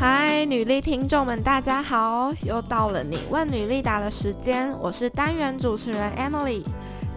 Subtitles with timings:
[0.00, 2.32] 嗨，女力听众们，大家好！
[2.44, 6.62] 又到了你问女力答的时间，我是单元主持人 Emily。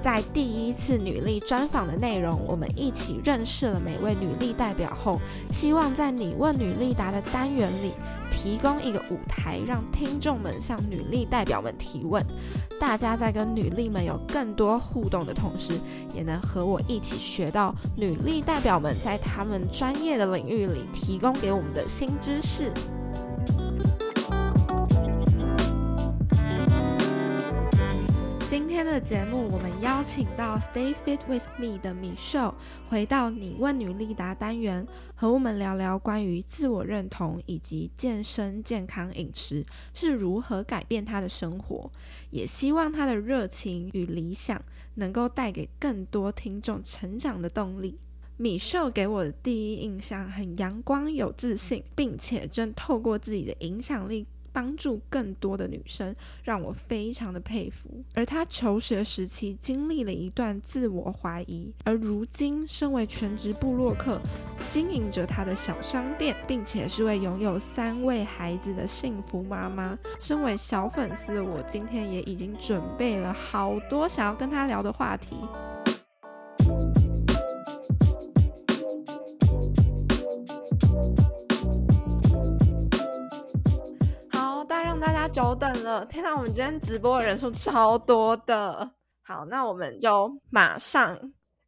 [0.02, 5.22] 在第一次女力专访的内容，我们一起认识了每位女力代表后，
[5.54, 7.94] 希望在你问女力答的单元里，
[8.42, 12.26] 提供一个舞台，让听众们向女力代表们提问。
[12.80, 15.74] 大家在跟女力们有更多互动的同时，
[16.16, 22.72] 也能和我一起学到女力代表们在他们专业的领域里提供给我们的新知识。
[28.82, 32.56] 今天的节目，我们邀请到 Stay Fit with Me 的 Michelle
[32.90, 39.64] 回到你问女力答单元，和我们聊聊关于自我认同以及健身、健康饮食
[39.94, 41.92] 是如何改变她的生活。
[42.32, 44.60] 也希望她的热情与理想
[44.96, 48.00] 能够带给更多听众成长的动力。
[48.38, 54.26] 米秀给我的第一印象很阳光、有自信，并且正透过自己的影响力。
[54.54, 58.04] 帮助更多的女生，让我非常的佩服。
[58.14, 64.20] 而她求学时期经历了一段自我怀疑，而如今身为全职部落客，
[64.70, 69.98] 经营着她的小商店，并且是位拥有三位孩子的幸福妈妈。
[70.20, 75.36] 身为小粉丝我，今天也已经准备了好多想要跟她聊的话题。
[85.42, 86.36] 久等了，天哪！
[86.36, 88.92] 我们今天直播的人数超多的。
[89.24, 91.18] 好，那我们就马上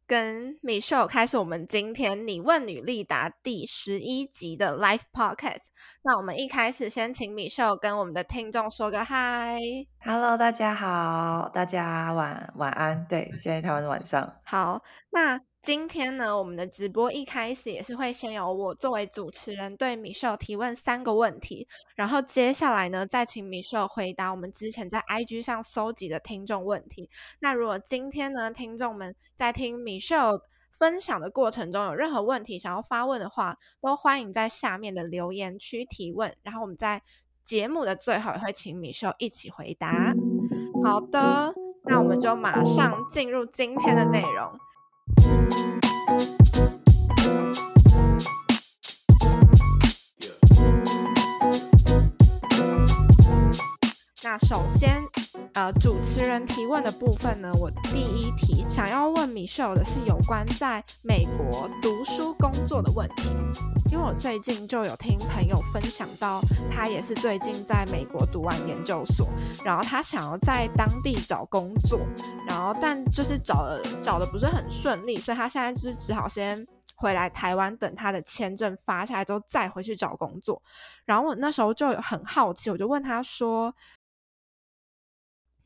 [0.06, 5.64] 跟 Michelle 开始我们今天你问女力答第十一集的 Live Podcast。
[6.04, 9.58] 那我们一开始先请 Michelle 跟我们的听众说个嗨
[10.04, 13.04] ，Hello，大家好，大家晚晚安。
[13.08, 14.36] 对，现在台湾晚上。
[14.44, 15.40] 好，那。
[15.64, 21.66] 今天呢，我们的直播一开始也是会先由我作为主持人对米秀提问三个问题，
[21.96, 27.08] 然后接下来呢，再请米秀回答我们之前在 IG 上搜集的听众问题。
[27.40, 30.38] 那如果今天呢，听众们在听米秀
[30.70, 37.02] 分享的过程中有任何问题想要发问的话，都欢迎在下面的留言区提问，然后我们在
[37.42, 40.12] 节目的最后也会请米秀一起回答。
[40.84, 41.54] 好的，
[41.84, 44.52] 那我们就马上进入今天的内容。
[45.06, 45.54] Thank
[47.58, 47.73] you.
[54.24, 55.02] 那首先，
[55.52, 63.28] 呃，主持人提问的部分呢，我第一题想要问 Michelle 的是有关在美国读书工作的问题，
[63.92, 66.40] 因为我最近就有听朋友分享到，
[66.72, 69.28] 他也是最近在美国读完研究所，
[69.62, 72.00] 然后他想要在当地找工作，
[72.48, 80.62] 然后但就是找了找的不是很顺利，所以他现在就是只好先回来台湾等他的签证发下来之后再回去找工作，
[81.04, 83.74] 然后我那时候就很好奇，我就问他说。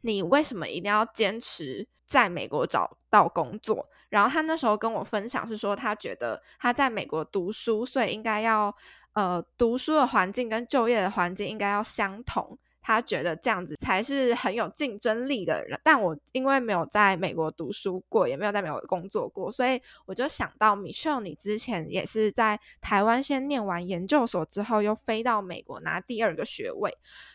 [0.03, 3.89] 你为什么一定要坚持在美国找到工作？
[4.09, 8.75] 然后他那时候跟我分享是说，他觉得他在美国读书，所以应该要
[9.13, 12.59] 呃读书的环境跟就业的环境应该要相同。
[12.89, 26.91] 他觉得这样子才是很有竞争力的人，但我因为没有在美国读书过，也没有在美国工作过，所以我就想到 Michelle，你之前也是在台湾先念完研究所之后，又飞到美国拿第二个学位。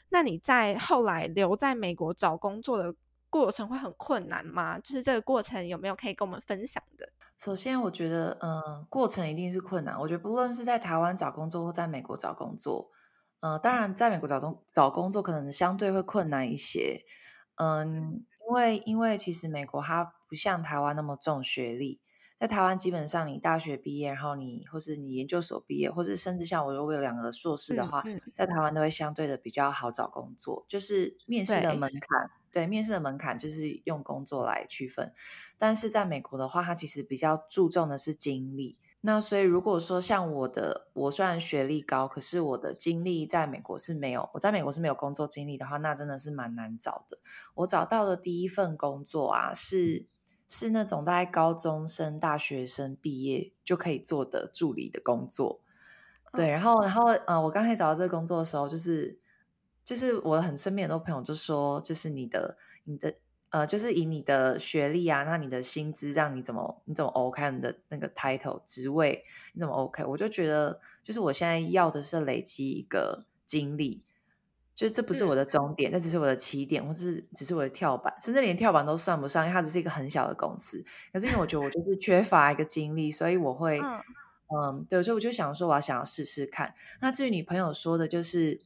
[0.10, 2.96] 那你在后来留在美国找工作的
[3.30, 4.80] 过程会很困难吗？
[4.80, 7.08] 就是这个过程有没有可以跟我们分享的？
[7.38, 10.00] 首先，我觉得，嗯、过程一定是困难。
[10.00, 12.90] 我觉得不论是在台湾找工作或在美国找工作。
[13.44, 17.02] 呃，当然，在美国找工找工作可能相对会困难一些，
[17.56, 22.00] 嗯，因为因为其实美国它不像台湾那么重学历，
[22.40, 28.16] 在台湾基本上你大学毕业，然后你或是你研究所毕业，或是甚至像我如果有两个硕士的话，嗯。
[28.16, 35.14] 嗯、在台湾都会相对的比较好找工作，就是面试的门槛，对，对，面试的门槛就是用工作来区分，
[35.58, 38.78] 但是在美国的话，它其实比较注重的是经历。
[39.06, 47.18] 那所以，如果说像我的，我虽然学历高，可是我的经历在美国是没有，我在美国是没有工作经历的话，那真的是蛮难找的。
[47.56, 50.06] 我找到的第一份工作啊，是
[50.48, 55.60] 是那种大概高中生、大学生毕业就可以做的助理的工作。
[56.32, 59.20] 对，然后，然后，呃，我刚才找到这个工作的时候，就是
[59.84, 63.14] 就是我很身边很多朋友就说，就是你的你的。
[63.54, 67.52] 呃，就是以你的学历啊，那你的薪资，让你怎么你怎么 OK？
[67.52, 69.24] 你的那个 title 职位
[69.54, 70.04] 你怎么 OK？
[70.06, 74.04] 我就觉得，就是我现在要的是累积一个经历，
[74.74, 80.84] 就是这不是我的终点，那、嗯、只是我的起点，或是只是我的跳板，甚至连跳板都算不上，因为它只是一个很小的公司。
[81.12, 84.02] 可是因为我觉得我就是缺乏一个经历，所以我 会、嗯、
[84.48, 86.74] 嗯，对，所以我就想说，我要想要试试看。
[87.02, 88.62] 那至于你朋友说的，就是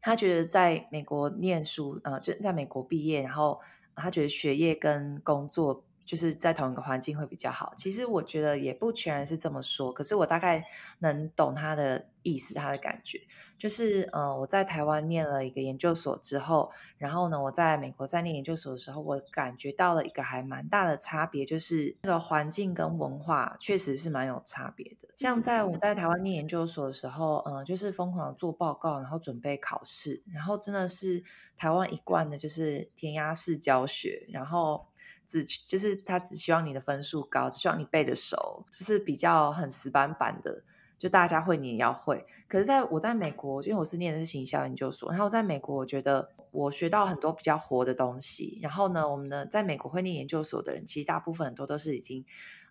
[0.00, 3.60] 他觉得在美国念书，呃，就在美国毕业，然后
[3.96, 5.84] 他觉得学业跟工作。
[6.04, 7.72] 就是在同一个环境会比较好。
[7.74, 10.62] 其实我觉得也不全然是这么说，可是我大概
[10.98, 13.20] 能懂他的意思，他的感觉
[13.58, 25.08] 就是，呃，我在台湾念了一个研究所之后，然后呢，我在美国在念研究所的时候，我感觉到了一个还蛮大的差别，就是那个环境跟文化确实是蛮有差别的。
[25.16, 31.22] 像在我在台湾念研究所的时候，嗯、呃，就是疯狂的做报告，然后准备考试，然后真的是
[31.56, 34.86] 台湾一贯的就是填鸭式教学，然后。
[35.24, 40.62] 只就是他只希望你的分数高，只希望你背的熟，就是比较很死板板的，
[41.02, 42.24] 就大家会你也要会。
[42.46, 48.60] 可是在我在美国，因为我是念的是行销研究所，然后在美国，我觉得我学到很多比较活的东西。
[48.62, 52.24] 然后呢，我们呢在美国会念研究所的人，其实大部分很多都是已经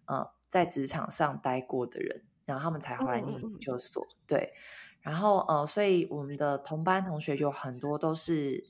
[0.05, 4.01] 呃在职场上待过的人，然后他们才回来念研究所。
[4.01, 4.53] 嗯、对，
[5.01, 8.63] 然后呃，所以我们的同班同学有很多都是。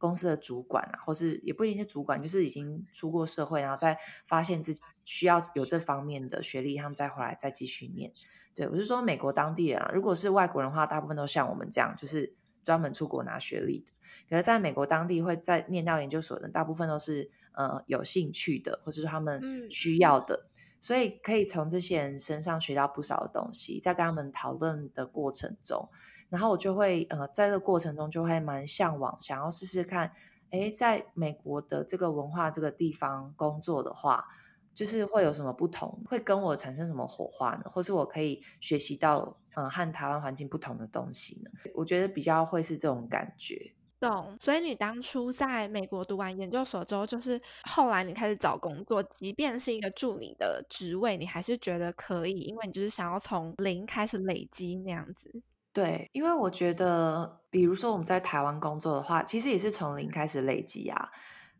[0.00, 3.98] 公司的主管啊，或是也不一定是主管，就是已经出过社会，然后再
[4.28, 8.12] 发现自己需要有这方面的学历，他们再回来再继续念。
[8.58, 12.34] 对，我是说美国当地人啊，如果是外国人的话，大部分都像我们这样，就是
[12.64, 13.92] 专门出国拿学历的。
[14.28, 20.50] 可是在美国当地会在念到研究所的，大部分都是呃有兴趣的，或者是他们需要的，嗯、
[20.80, 25.88] 所以可以从这些人身上学到不少的东西，在跟他们讨论的过程中。
[26.28, 30.12] 然后我就会呃，在这个过程中就会蛮向往，想要试试看，
[30.50, 34.26] 诶，在美国的这个文化这个地方工作的话，
[34.78, 37.64] 就是会有什么不同，会跟我产生什么火花呢？
[37.74, 41.50] 或是我可以学习到嗯和台湾环境不同的东西呢？
[41.74, 43.72] 我觉得比较会是这种感觉。
[43.98, 44.36] 懂。
[44.38, 55.42] 所以你当初在美国读完研究所之后，就是后来你开始找工作，即便是一个助理的职位，你还是觉得可以，因为你就是想要从零开始累积那样子。
[55.72, 61.10] 对，因为我觉得，比如说我们在台湾工作的话，其实也是从零开始累积啊。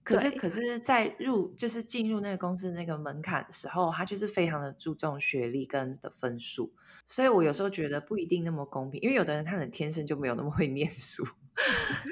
[0.09, 6.73] 可是，可是在入就是进入那个公司那个门槛的时候，他就是非常的注重学历跟的分数。
[7.07, 11.27] 所以我有时候觉得不一定那么公平，因为有的人他很天生就没有那么会念书。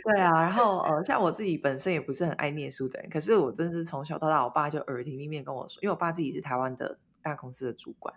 [0.05, 6.99] 对啊，然后呃，像我自己本身也不是很爱念书的人，可是我真的是从小到大，我爸就耳提面命跟我说，因为我爸自己是台湾的。
[7.27, 8.15] 大公司的主管，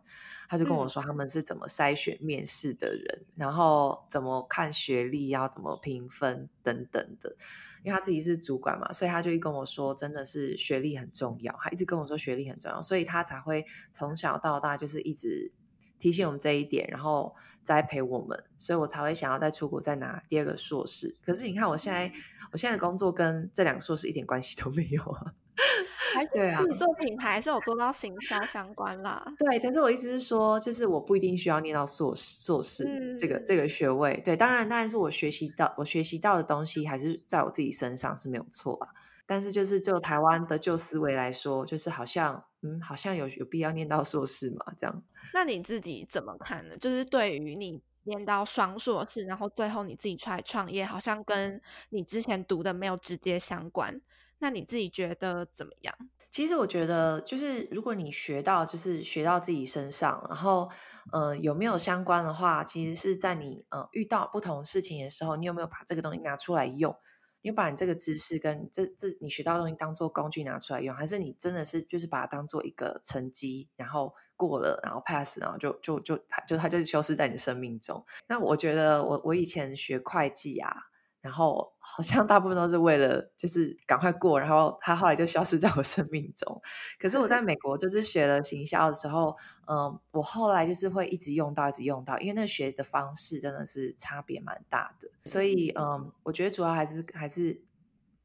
[0.48, 7.36] 他就跟我说他们是怎么筛选面试的人，嗯、然后怎么看学历，要怎么评分等等的。
[7.84, 11.58] 因为他自己是主管嘛，所以他就一跟我说，真的是学历很重要。
[11.60, 15.52] 他一直跟我说学历很重要，所以他才会从小到大就是一直
[15.98, 21.18] 提醒我们这一点，然后栽培我们，所以我才会想要再出国再拿第二个硕士。
[21.26, 22.12] 可是你看，我现在
[22.52, 25.34] 我现在的工作跟这两个硕士一点关系都没有啊。
[26.14, 29.24] 还是自己做品牌，还是有做到行销相关啦。
[29.38, 34.20] 对，但是我意思是说，就是我不一定需要念到硕士，硕士这个、嗯、这个学位。
[34.24, 38.88] 对，当然，当然是我学习到我学习到的东西，还是在我自己身上是没有错吧。
[39.26, 44.74] 但是，就是就台湾的旧思维来说，就是好像嗯，好像有有必要念到硕士嘛？
[44.76, 45.04] 这样。
[45.34, 46.76] 那你自己怎么看呢？
[46.78, 54.02] 就是对于你念到双硕士，然后最后你自己出来创业，好像跟你之前读的没有直接相关。
[54.40, 55.96] 那你自己觉得怎么样？
[56.32, 60.70] 其实我觉得，就是如果你学到，就是学到自己身上，然后
[61.12, 66.96] 呃有没有相关的话，其实是在你呃遇到不同事情的时候，你有没有把这个东西拿出来用？
[67.42, 78.06] 你把你这个知识跟这这你学到的东西当做工具拿出来用，还是你真的是就是把它当做一个成绩，然后过了，然后 pass，然后就就就它就它就消失在你的生命中？
[78.28, 80.89] 那我觉得我我以前学会计啊。
[81.22, 86.62] 然后好像大部分都是为了就是赶快过，然后他后来就消失在我生命中。
[86.98, 89.36] 可是我在 美国就是学了行销的时候，
[89.68, 95.10] 嗯，我后来就是会一直用到，一直用到，因为那学的方式真的是差别蛮大的。
[95.26, 97.62] 所以，嗯，我觉得主要还是还是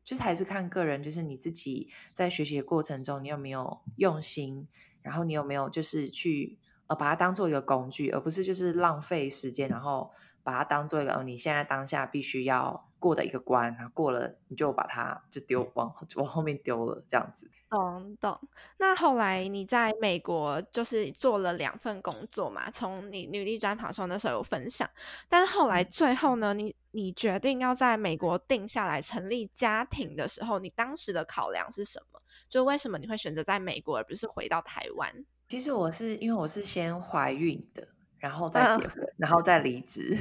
[0.04, 4.68] 就是还是看个人，就是你自己在学习的过程中，你有没有用心，
[5.02, 10.12] 然后你有没有就是去呃把它当做一个工具，而不是就是浪费时间，然后。
[10.44, 17.50] 把它当做一个你现在当下必须要过的一个关，然后过了你就把它就丢往往后面丢了，这样子。
[17.70, 18.40] 懂懂。
[18.78, 22.70] 那后来你在美国就是做了两份工作嘛？
[22.70, 24.88] 从你女力专访的时候那时候有分享，
[25.28, 32.20] 但是后来最后呢，你你决定要在美国定下来成立家庭的时候，你当时的考量是什么？
[32.48, 35.24] 就为什么你会选择在美国而不是回到台湾？
[35.48, 37.88] 其实我是因为我是先怀孕的。
[38.25, 40.16] 然后再结婚，uh, 然后再离职，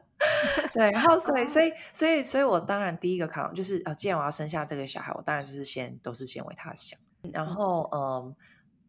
[0.72, 6.98] 对，然后所以所以所以所以我当然第一个考量就是，啊，既然我要生下这个小孩，我当然就是先都是先为他想。
[7.30, 8.34] 然后，嗯，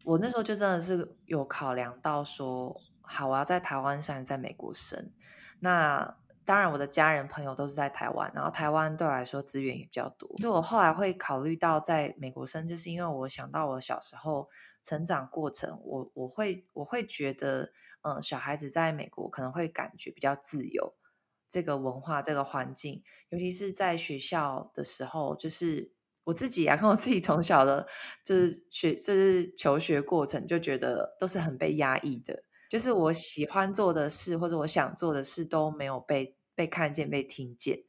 [0.04, 5.12] 我那时候就真的是有考量到说，好，我要在台湾生，在美国生。
[5.60, 10.34] 那当然，我的家人朋友都是在台湾，然后台湾对我来说资源也比较多。
[10.38, 14.48] 所以我后来会考虑到在美国生，就是因为我想到我小时候
[14.82, 17.70] 成长过程，我我会我会觉得，
[18.06, 20.94] 嗯，小孩子在美国可能会感觉比较自由，
[21.50, 25.92] 这个文化这个环境，尤其是在学校的时候，就是
[26.24, 27.86] 我自己啊， 看我自己从小的，
[28.24, 32.44] 就是学就是求学过程，就觉得都是很被压抑的。
[32.70, 37.84] 就是我喜欢做的事或者我想做的事都没有被被看见、被听见，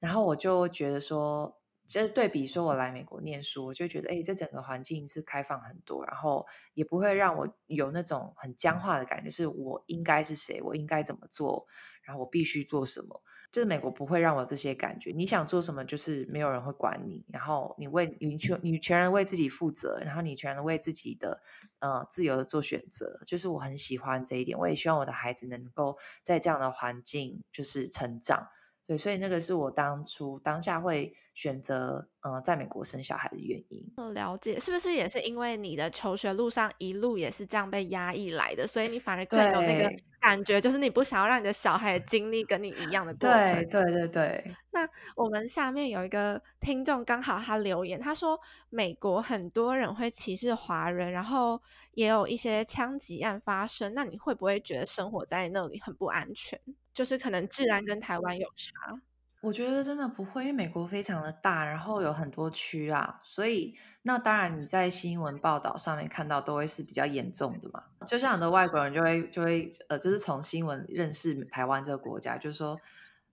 [0.00, 1.59] 然后我就觉得说，
[1.90, 11.66] 就是对比说我来美国念书，我就觉得哎，这整个环境是开放很多，然后也不会让我有那种很僵化的感觉，是我应该是谁，我应该怎么做，
[12.02, 13.20] 然后我必须做什么。
[13.50, 21.42] 就是美国不会让我这些感觉，你想做什么，就是没有人会管你，然后你为你全你全然为自己负责，然后你全然为自己的
[21.80, 28.46] 呃自由的做选择，就是我很喜欢这一点，我也希望我的孩子能够在这样的环境就是成长。
[28.86, 33.84] 对，所以那个是我当初当下会选择呃在美国生小孩的原因。
[34.12, 43.54] 了解，是不是也是因为你的求学路上一路也是这样被压抑来的，所以你反而更有那个感觉，就是你不想要让你的小孩经历跟你一样的过程。
[43.68, 44.54] 对对对对。
[44.72, 51.60] 那我们下面有一个听众刚好他留言，他说美国很多人会歧视华人，然后
[51.92, 56.60] 也有一些枪击案发生，那你会不会觉得生活在那里很不安全？
[56.92, 59.00] 就是可能治安跟台湾有差，
[59.40, 67.82] 我觉得真的不会，因为美国非常的大，然后有很多区啦，所以那当然你在新闻报道上面看到都会是比较严重的嘛。
[68.06, 72.78] 就像很多外国人就会就会呃，就是从新闻认识台湾这个国家，就是说。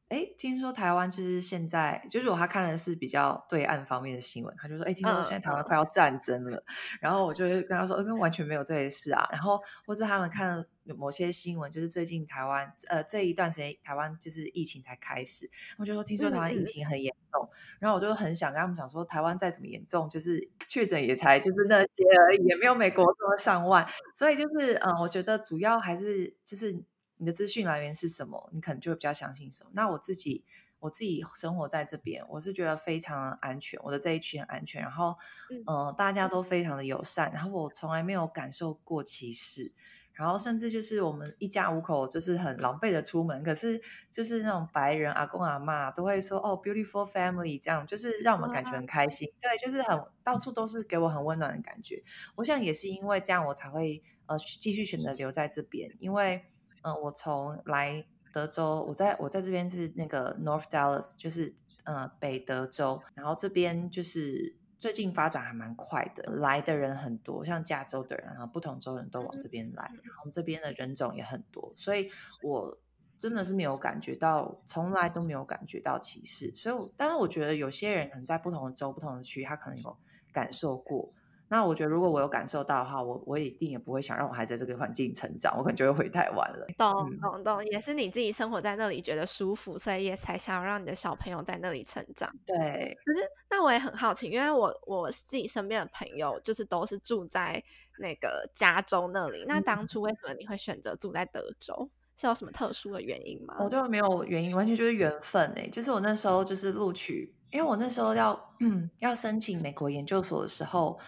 [0.10, 6.56] 哎，听说台湾就是现在，就是如果他看的是比较对岸方面的新闻，他就说：“哎，听说现在台湾快要战争了。
[6.58, 6.64] 嗯”
[7.02, 23.86] 然后我就会跟他说：“嗯，完全没有这些事啊。”然后或是他们看有某些新闻，就是最近台湾呃这一段时间台湾就是疫情才开始，我就说听说台湾疫情很严重，嗯、然后我就很想跟他们讲说，台湾再怎么严重，就是确诊也才就是那些而已，也没有美国这么上万，
[24.16, 26.82] 所以就是嗯，我觉得主要还是就是。
[27.18, 28.50] 你的资讯来源是什么？
[28.54, 29.72] 你可能就会比较相信什么。
[29.74, 30.46] 那我自己，
[30.80, 34.82] 我自己生活在这边，我是觉得非常的安全，我的这一群很安全。
[34.82, 35.16] 然后，
[35.50, 39.74] 嗯、呃，大家都非常的友善，然后我从来没有感受过歧视。
[40.14, 43.80] 然后，甚至就是我们一家五口就是很狼狈的出门，可是
[44.12, 49.28] 就是那种白人阿公阿妈都会说哦，beautiful family，这样就是让我们感觉很开心。
[49.40, 52.04] 对，就是很到处都是给我很温暖的感觉。
[52.36, 56.44] 我想也是因为这样，我才会呃继续选择留在这边，因为。
[56.88, 61.54] 嗯，我从来德州，我在我在这边是那个 North Dallas，就是
[61.84, 70.16] 呃北德州，然后这边就是最近发展还蛮快的，来的人很多，像加州的人，然后不同州人都往这边来，然。
[70.16, 72.10] 后这边的人种也很多，所以
[72.42, 72.78] 我
[73.20, 79.98] 真的是没有感觉到，从来都没有感觉到歧视，所以我，但是我觉得有些人可能在不同的州、不同的区，他可能有
[80.32, 81.12] 感受过。
[81.50, 86.68] 那我觉得，如果我有感受到的话，我我一定也不会想让我孩子在这个环境成长，我可能就会回台湾了。
[86.78, 92.30] 懂懂懂，也是你自己生活在那里觉得舒服，所以也才想要让你的小朋友在那里成长。
[92.46, 97.64] 对，可是那我也很好奇，因为我我自己身边的朋友就是都是住在
[98.00, 101.90] 那个加州那里，那当初为什么你会选择住在德州？
[102.18, 103.56] 是有什么特殊的原因吗？
[103.60, 105.70] 我就没有原因，完全就是缘分哎、欸。
[105.70, 111.00] 就是我那时候就是录取，因为我那时候要嗯 要申请美国研究所的时候。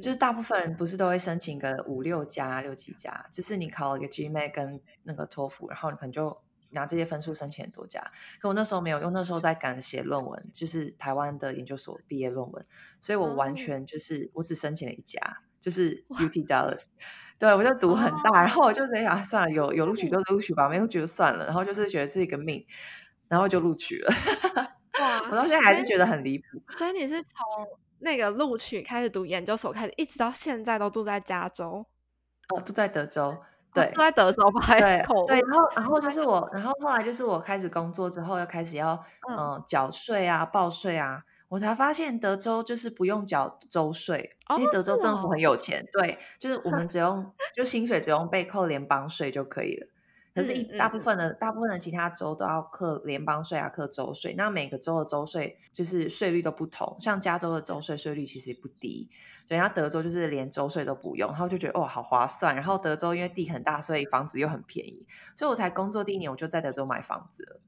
[0.00, 8.00] 就是大部分人不是都会申请个五六家、六七家，就是你考了一个 GMAT 跟那个托福，然后你可能就拿这些分数申请很多家。
[8.40, 12.66] 可我那时候没有，因为那时候在赶写论文，就是台湾的研究所毕业论文，
[13.00, 15.20] 所以我完全就是我只申请了一家，
[15.60, 16.86] 就是 UT Dallas。
[17.38, 21.44] 对，我就赌很大，然后我就在想，算了，有有录取就录取吧，没录取就算了。
[21.44, 22.66] 然后就是觉得是一个命，
[23.28, 24.10] 然后就录取了。
[24.98, 26.44] 哇，我到现在还是觉得很离谱。
[26.70, 27.36] 所以你是从
[27.98, 31.86] 那个录取开始读研究所开始，一直到现在都住在加州，
[32.54, 33.36] 哦，住在德州，
[33.72, 34.66] 对，哦、住在德州吧？
[34.78, 34.80] 对
[35.26, 49.88] 对，然后然后就是我，然后后来就是我开始工作之后，又开始要嗯、呃、缴税啊、报税啊，我才发现德州就是不用缴州税，哦、因为德州政府很有钱，哦、对，就是我们 只用就薪水只用被扣联邦税就可以了。
[50.36, 54.34] 可是，一大部分的、嗯、大部分的其他州都要课联邦税啊，课州税。
[54.36, 59.08] 那每个州的州税就是税率都不同，像加州的州税税率其实也不低。
[59.48, 62.54] 对，然后德州就是连州税都不用，然后就觉得哦，好划算。
[62.54, 67.60] 然后德州因为地很大，所以房子又很便宜，所以我才工作第一年我就在德州买房子了。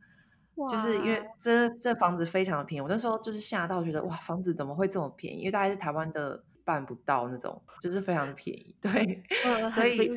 [0.69, 5.39] 就是因为这这房子非常的便宜，我那时候就是吓到，觉得哇，房子怎么会这么便宜？
[5.39, 8.75] 因为大概是台湾的半不到那种，就是非常的便宜。
[8.79, 10.17] 对，嗯、所以对，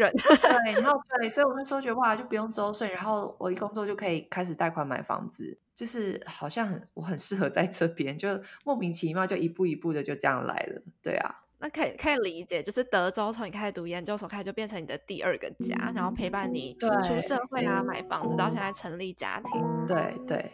[0.74, 8.28] 然后对，所以我那时候觉得哇，就不用周税，然后我一工作就可以开始贷款买房子，就是好像很我很适合在这边，就
[8.66, 10.82] 莫名其妙就一步一步的就这样来了。
[11.02, 11.38] 对啊。
[11.60, 19.86] 那可以可以理解，就是德州从你开始读研究所开始就变成你的第二个家，嗯、然后陪伴你出社会啊，买房子到现在成立家庭。
[19.88, 20.52] 对对。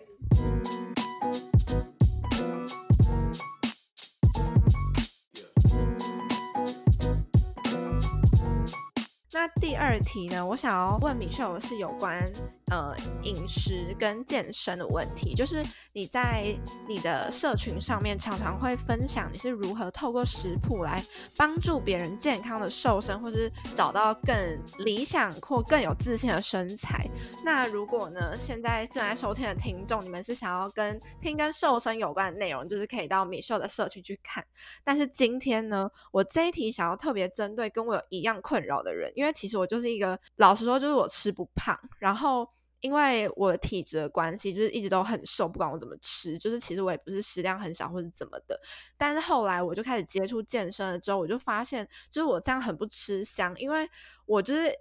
[9.39, 12.19] 那第二题呢，我想要问米秀是有关
[12.69, 12.93] 呃
[13.23, 16.53] 饮食跟健身的问题，就是你在
[16.87, 21.01] 你的社群上面常常会分享你是如何透过食谱来
[21.37, 24.35] 帮助别人健康的瘦身，或是找到更
[24.79, 27.07] 理想或更有自信的身材。
[27.43, 34.45] 那如果呢，现在正在收听的听众，你们是想要跟听跟瘦身有关的内容，就是可以到米秀的社群去看。
[34.83, 41.77] 但是今天呢，我这一题想要特别针对跟我有一样困扰的人，因为其实我就是一个，老实说，就是我吃不胖。
[41.97, 42.47] 然后
[42.81, 48.59] 因为我的体质的关系，就是一直都很瘦，不管我怎么吃，就是其实我也不是食量很小或者怎么的。
[48.97, 53.89] 但是后来我就开始接触健身了之后，我就发现，就是我这样很不吃香，因为
[54.25, 54.71] 我就是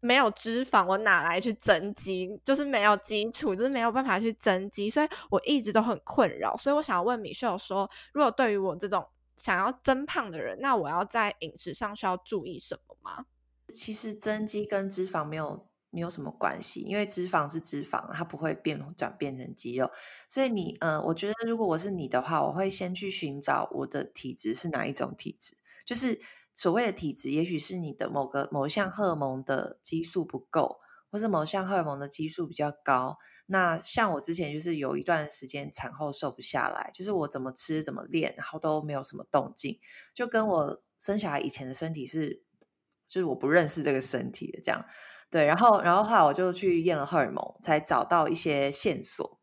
[0.00, 2.38] 没有脂肪，我哪来去增肌？
[2.44, 6.56] 就是没有基础，就是没有办法去增肌，所以我一直都很困扰。
[6.56, 9.06] 所以我想要问米秀说，如果对于我这种
[9.36, 13.24] 想要增胖的人，那我要在饮食上需要注意什么吗？
[13.72, 19.90] 其实增肌跟脂肪没有没有什么关系，因为脂肪是脂肪，它不会变转变成肌肉。
[20.28, 25.56] 所以你，呃，我觉得如果我是你的话，我会先去寻找我的体质是哪一种体质。
[25.84, 26.20] 就是
[26.54, 30.78] 所谓的体质，也许是你的某个某一项荷尔蒙的激素不够，
[31.10, 33.18] 或是某项荷尔蒙的激素比较高。
[33.46, 39.80] 那像我之前就是有一段时间产后瘦不下来，就是我怎么吃怎么练，然后都没有什么动静，
[40.14, 42.44] 就跟我生小孩以前的身体是。
[43.12, 44.84] 就是我不认识这个身体的这样，
[45.30, 49.38] 对，然后，然后后来我就去验了荷尔蒙，才找到一些线索，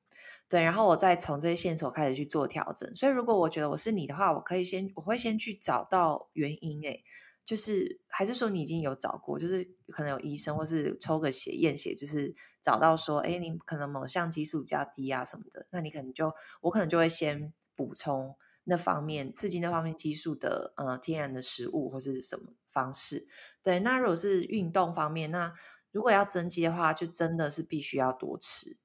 [0.50, 2.94] 对，然后我再从这些线索开始去做调整。
[2.94, 7.04] 所以，如果我觉得我是你的话，我可以先，我会先去找到原因，诶，
[7.46, 16.34] 就是还是说你已经有找过，就是可能有医生或是抽个血验血，就是找到说，诶，你可能某项激素比较低啊什么的，那你可能就，
[16.64, 18.36] 我可能就会先补充
[18.66, 22.52] 那方面刺激那方面激素的呃天然的食物或是什么。
[22.70, 23.28] 方式
[23.64, 25.52] 对，那如果是运动方面，那
[25.98, 28.78] 如果要增肌的话，就真的是必须要多吃。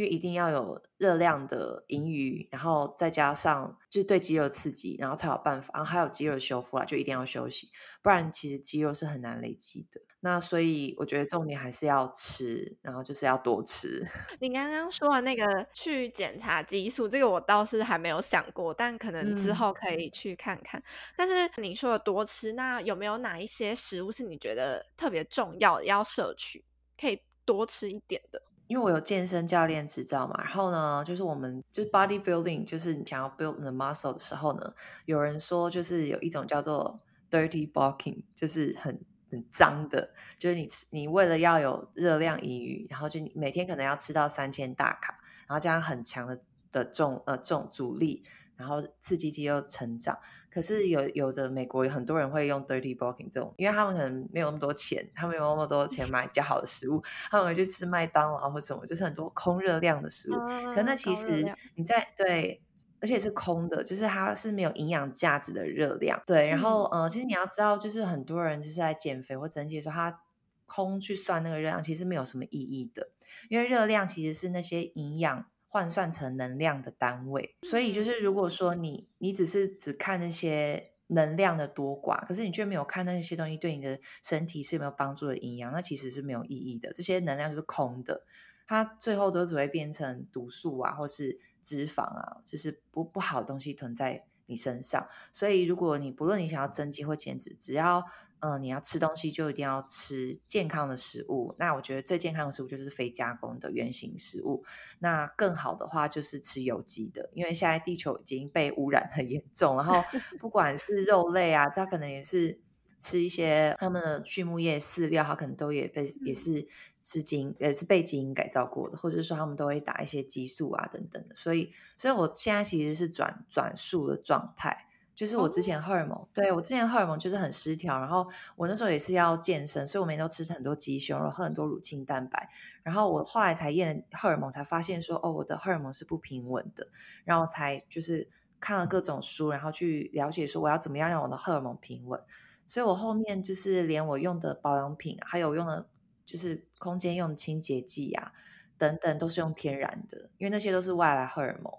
[0.00, 5.70] 因为一定要有热量的盈余，然后再加上就是对肌肉刺激，然后才有办法。
[5.74, 7.68] 然后还有肌肉修复啊，就一定要休息，
[8.00, 10.00] 不然其实肌肉是很难累积的。
[10.20, 14.06] 那所以我觉得重点还是要吃，然后就是要多吃。
[14.40, 20.80] 你刚刚说的那个去检查激素，这个我倒是还没有想过，但可能之后可以去看看。
[20.80, 20.84] 嗯、
[21.16, 26.64] 但是你说的多吃，那有没有哪一些食物是你觉得特别重要要摄取，
[26.98, 28.42] 可以多吃一点的？
[28.70, 34.72] 因为我有健身教练执照嘛，然后呢，就是我们就是 bodybuilding，就是你想要 build the muscle 的时候呢，
[35.06, 48.22] 有人说就是有一种叫做 dirty bulking，就是很很脏的，就是你吃你为了要有热量盈余，然后就你每天可能要吃到三千大卡，然后加上很强的的重呃重阻力，
[48.54, 50.16] 然后刺激肌肉成长。
[50.52, 60.34] 可是有有的美国有很多人会用 dirty bulking 这种，因为他们可能没有那么多钱，他们没有那么多钱买比较好的食物，他们会去吃麦当劳或什么，就是很多空热量的食物。
[60.34, 62.60] 嗯、可那其实你在对，
[63.00, 66.20] 而且是空的，就是它是没有营养价值的热量。
[66.26, 70.20] 对，然后呃，其实你要知道，就是很多人就是在减肥或增肌的时候，他
[70.66, 73.10] 空去算那个热量，其实没有什么意义的，
[73.48, 75.46] 因为热量其实是那些营养。
[75.72, 86.92] 换算成能量的单位，所以就是如果说你你只是只看那些能量的多寡，可是你却没有看那些东西对你的身体是有没有帮助的营养，那其实是没有意义的。
[86.92, 88.24] 这些能量就是空的，
[88.66, 95.06] 它最后都只会变成毒素啊，或是脂肪啊，就是不不好的东西囤在你身上。
[95.30, 98.04] 所以如果你不论你想要增肌或减脂，只要
[98.40, 101.54] 嗯、呃，你要吃东西就一定要吃健康的食物。
[101.58, 104.64] 那我觉得最健康的食物就是非加工的原型食物。
[104.98, 109.76] 那更好的话就是吃有机的，因为现在地球已经被污染很严重。
[109.76, 110.02] 然后
[110.38, 112.58] 不管是肉类啊，它可能也是
[112.98, 116.66] 吃一些他们的畜牧业饲料，它可能都也被也是
[117.02, 121.34] 吃基因也是被基因改造过的，或者说他们都会打一些激素啊等等的。
[121.34, 124.86] 所以，所以我现在其实是转转述的状态。
[125.20, 126.26] 就是我之前荷尔蒙，oh.
[126.32, 132.48] 对我之前荷尔蒙就是很失调，然后我那时候也是要健身，所以我每天都吃很多鸡胸肉，喝很多乳清蛋白，
[132.82, 136.86] 然后我后来才验了荷尔蒙，才发现说，哦，我的荷尔蒙是不平稳的，
[137.24, 142.18] 然后才就是看了各种书，然后去了解说我要怎么样让我的荷尔蒙平稳。
[142.66, 145.86] 所以我后面就是连我用的保养品，还有用的
[146.24, 148.32] 就是空间用的清洁剂啊
[148.78, 151.70] 等等，都是用天然的，因为那些都是外来荷尔蒙。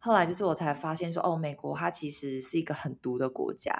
[0.00, 3.72] 后来就是我才发现说，哦，美国它其实是一个很毒的国家，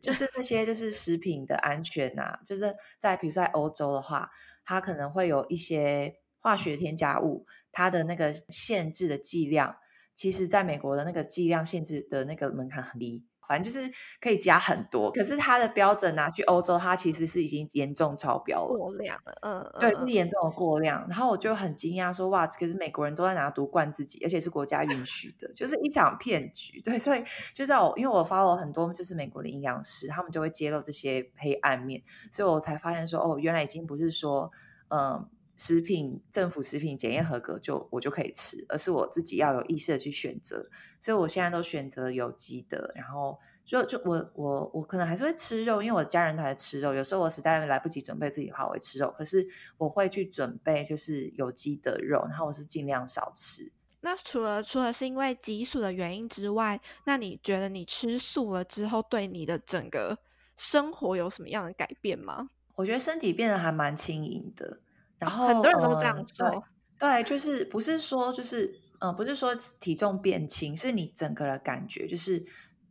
[0.00, 4.30] 就是那些就是食品的安全啊，就是在比如说在欧洲的话，
[4.64, 9.76] 它可能会有一些化学添加物，它的那个限制的剂量，
[10.14, 13.26] 其实在美国的那个剂量限制的那个门槛很低。
[13.48, 21.06] 反正就是可以加很多，可是它的标准拿去欧洲，它其实是已经严重超标了，过量了，嗯，对，是严重的过量。
[21.08, 26.80] 然后我就很惊讶说，哇，可是美国人都在拿毒灌自己，而且是国家允许的，就是一场骗局。
[26.84, 34.50] 对，所以就在我，因为我 follow 很多就是美国的营养师，他们就会揭露这些黑暗面，所以我才发现说，哦，原来已经不是说，
[34.88, 35.28] 嗯。
[35.56, 40.68] 食品政府食品检验合格就我就可以吃，而是我自己要有意识的去选择。
[40.98, 46.92] 所以我现在都选择有机的，然后就就我我我可能还是会吃肉，因为我家人都在吃肉。
[46.92, 49.14] 有时候我实在来不及准备自己的话，我会吃肉。
[49.16, 49.46] 可是
[49.78, 53.70] 我会去准备就是有机的肉，然后我是尽量少吃。
[54.00, 60.18] 那除了除了是因为激素的原因之外，那你觉得你吃素了之后，对你的整个
[60.56, 62.50] 生活有什么样的改变吗？
[62.74, 64.80] 我觉得身体变得还蛮轻盈的。
[65.24, 66.62] 然后很多人都这样对，
[66.98, 68.66] 对，就是不是说就是
[69.00, 72.44] 嗯、呃，不是说体重变轻，是你整个的感觉就是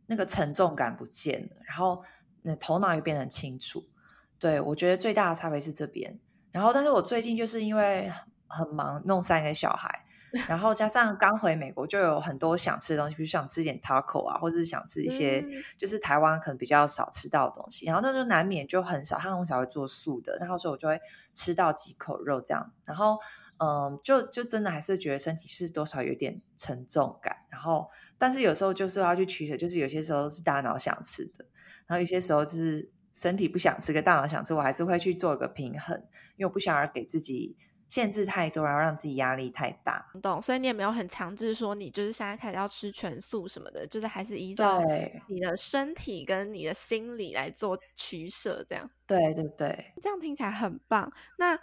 [0.06, 2.02] 那个沉重感不见了，然后
[2.42, 3.84] 那头脑也变得清楚。
[4.38, 6.18] 对，我觉得最大的差别是这边。
[6.52, 8.12] 然后，但是我最近就是因为
[8.46, 10.03] 很忙，弄三个小孩。
[10.48, 15.44] 然后加上刚回美国，就有很多想吃的东西，比如想吃点 taco 啊，或者是想吃一些
[15.78, 17.86] 就是台湾可能比较少吃到的东西。
[17.86, 21.00] 然后那时候难免就很少，他很少会做素的，然后所以我就会
[21.32, 22.72] 吃到几口肉这样。
[22.84, 23.18] 然后
[23.58, 27.36] 嗯，就就真的还是觉得身体是多少有点沉重感。
[27.48, 31.44] 然后但是有时候就是要去取舍，就是有些时候是大脑想吃的，
[31.86, 35.96] 然后有些时候就是身体不想吃，跟大脑想吃，我还是会去做一个平衡，
[36.36, 37.56] 因为我不想要给自己。
[37.94, 40.04] 限制太多，然后让自己压力太大。
[40.20, 44.82] 懂，所以你也没有很强制说你就是现在开始要吃全素什么的，就是还是依照
[45.28, 48.90] 你的身体跟你的心理来做取舍，这样。
[49.06, 51.12] 对对对，这样听起来很棒。
[51.38, 51.56] 那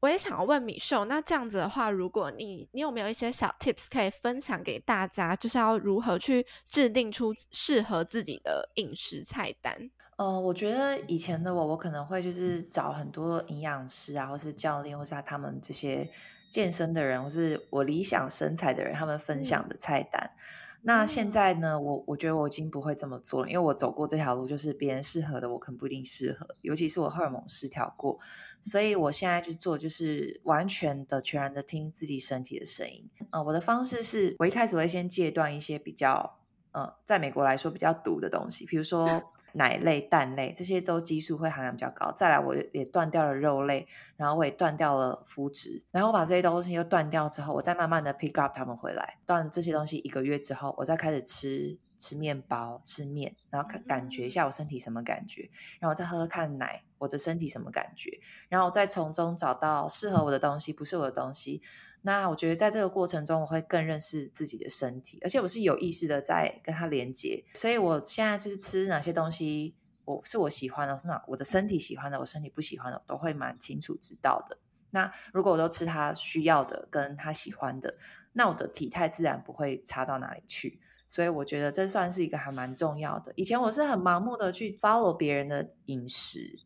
[0.00, 9.90] 我也想要问米秀，那这样子的话，如果你你有没有一些小 tips 可以分享给大家，就是要如何去制定出适合自己的饮食菜单？
[10.16, 16.10] 呃，我觉得以前的我，我可能会就是找很多营养师啊，或是教练，或是他们这些
[16.50, 20.30] 健身的人，或是我理想身材的人，他们分享的菜单。
[20.36, 28.18] 嗯、那现在呢，我我觉得我已经不会这么做了，因为我走过这条路，就是别人适合的，我可能不一定适合，尤其是我荷尔蒙失调过，
[28.62, 33.10] 所以我现在去做就是完全的、全然的听自己身体的声音。
[33.32, 36.38] 呃，我的方式是我一开始会先戒断一些比较，
[36.72, 39.22] 呃，在美国来说比较毒的东西，比如说。
[39.56, 42.12] 奶类、蛋类这些都激素会含量比较高。
[42.12, 45.82] 再来，我也断掉了肉类，然后我也断掉了麸质。
[45.90, 49.18] 然后我把这些东西又断掉之后，我再慢慢的 pick up 他们回来。
[49.26, 61.62] 断这些东西一个月之后，我再开始吃吃面包、吃面，然后感感觉一下我身体什么感觉，然后再喝喝看奶，我的身体什么感觉，然后再从中找到适合我的东西，不是我的东西。
[62.06, 67.44] 那我觉得在这个过程中，我会更认识自己的身体，而且我是有意识的在跟它连接。
[67.54, 74.56] 所以我现在就是吃哪些东西，我是我喜欢的，是哪我的身体喜欢的，我身体不喜欢的，我都会蛮清楚知道的。
[74.90, 77.96] 那如果我都吃他需要的，跟他喜欢的，
[78.34, 80.78] 那我的体态自然不会差到哪里去。
[81.08, 83.32] 所以我觉得这算是一个还蛮重要的。
[83.34, 86.60] 以前我是很盲目的去 follow 别人的饮食，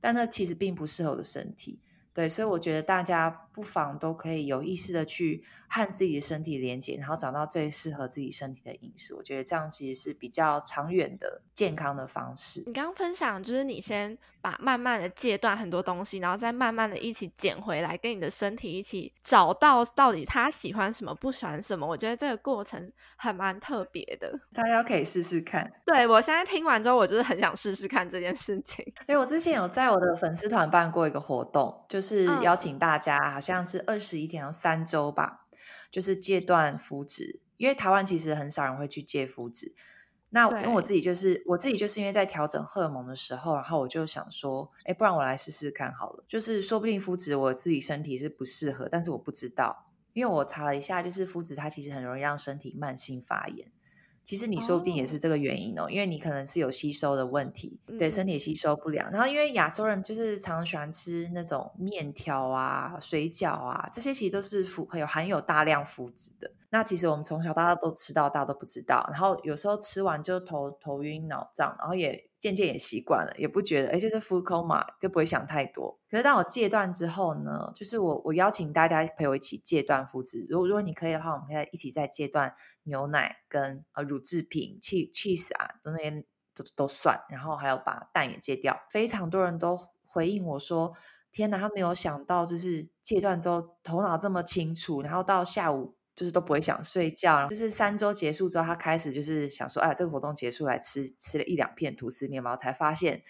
[0.00, 1.80] 但那其实并不适合我的身体。
[2.14, 9.14] 对，所以我觉得大家不妨都可以有意识的去和自己的身体连接，然后找到最适合自己身体的饮食。
[9.14, 12.62] 我觉得这样其实是比较长远的健康的方式。
[12.66, 21.86] 你刚刚分享就是你先把慢慢的戒断很多东西，然后再慢慢的一起捡回来，跟你的身体一起找到到底他喜欢什么，不喜欢什么。
[21.86, 25.72] 我觉得这个过程还蛮特别的，大家可以试试看。
[25.86, 28.84] 对，我现在听完之后，我就是很想试试看这件事情。
[29.08, 32.26] 因为我之前有在我的粉丝团办过一个活动，就是。
[32.42, 35.46] 邀请大家，好像是二十一天三周吧，
[35.90, 37.40] 就是戒断麸质。
[37.56, 39.74] 因为台湾其实很少人会去戒麸质。
[40.30, 46.24] 那因为我自己就是我自己就是因为在调整荷尔蒙的时候，然后我就想说，哎，不然我来试试看好了。
[46.28, 53.70] 就是说不定麸质我自己身体是不适合，但是我不知道，因为我查了一下，就是麸质它其实很容易让身体慢性发炎。
[54.26, 55.90] 其实你说不定也是这个原因哦，oh.
[55.92, 59.08] 因为你可能是有吸收的问题，对身体吸收不良。
[59.12, 66.50] 然后因为亚洲人就是常常喜欢吃那种面条啊、水饺啊，这些其实都是富有含有大量麸质的。
[66.70, 75.98] 那其实我们从小到大都吃到大都不知道，然后有时候吃完就头头晕脑胀，然后也渐渐也习惯了，也不觉得哎，就是 food coma 就不会想太多。
[76.10, 80.46] 可是当我戒断之后呢，就是我我邀请大家陪我一起戒断麸质。
[80.48, 88.78] 如果如果你可以的话，我们可以一起再戒断牛奶跟呃乳制品、che cheese 啊，都那些都都算，然后还有把蛋也戒掉。
[88.90, 90.94] 非常多人都回应我说。
[91.32, 103.22] 天哪，他没有想到，就是戒断之后头脑这么清楚，然后到下午就是都不会想睡觉，就是三周结束之后，他开始就是想说，哎，这个活动结束来吃吃了一两片吐司面包，才发现，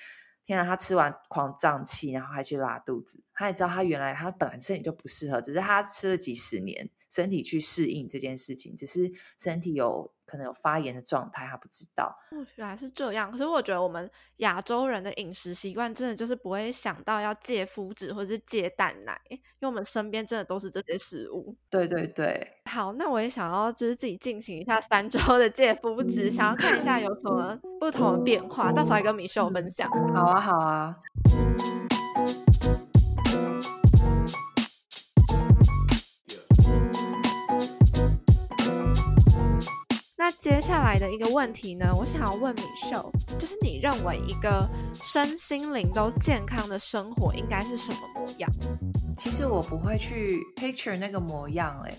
[0.47, 3.25] 天啊，他吃完狂胀气，然后还去拉肚子。
[3.37, 10.11] 他也知道他原来他本来身体就不适合，只是他吃了几十年，身体去适应这件事情，只是身体有。
[10.27, 12.13] 可能有发炎的状态，他不知道。
[12.57, 13.31] 原来是这样。
[13.31, 21.55] 可是我觉得我们亚洲人的饮食习惯真的就是不会想到要戒麸质或者是戒蛋奶，因为我们身边真的都是这些食物。
[21.71, 22.45] 对对对。
[22.65, 29.89] 好，那我也想要就是自己进行一下三周的戒麸质，想要看一下有什么不同的变化，到时候来跟米秀分享。
[30.13, 30.97] 好啊，好啊。
[40.49, 48.49] 接下来的一个问题呢，我想要问米秀，就是你认为一个身心灵都健康的生活应该是什么模样？
[49.17, 51.93] 其实我不会去 picture 那个模样，哎，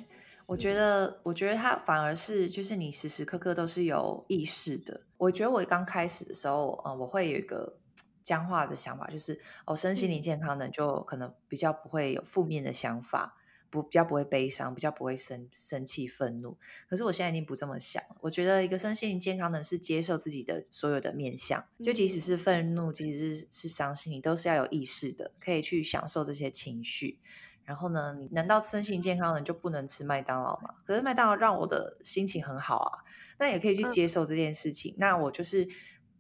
[0.45, 5.01] 我觉得，我觉得它反而是就是你时时刻刻都是有意识的。
[5.17, 7.77] 我觉得我刚开始的时候，呃，我会有一个
[8.23, 13.35] 僵化的想法，就是哦，身心灵健康的就可能比较不会有负面的想法。
[13.81, 16.57] 不比较不会悲伤，比较不会生生气愤怒。
[16.89, 18.03] 可是我现在已经不这么想。
[18.21, 27.19] 我觉得一个身心灵健康的人是接受自己的所有的面相，就即使是愤怒，即使是是伤心，你都是要有意识的，可以去享受这些情绪。
[27.63, 30.75] 然后呢，你难道身心健康的人就不能吃麦当劳吗？
[30.85, 33.03] 可是麦当劳让我的心情很好啊，
[33.39, 34.93] 那也可以去接受这件事情。
[34.93, 35.67] 嗯、那我就是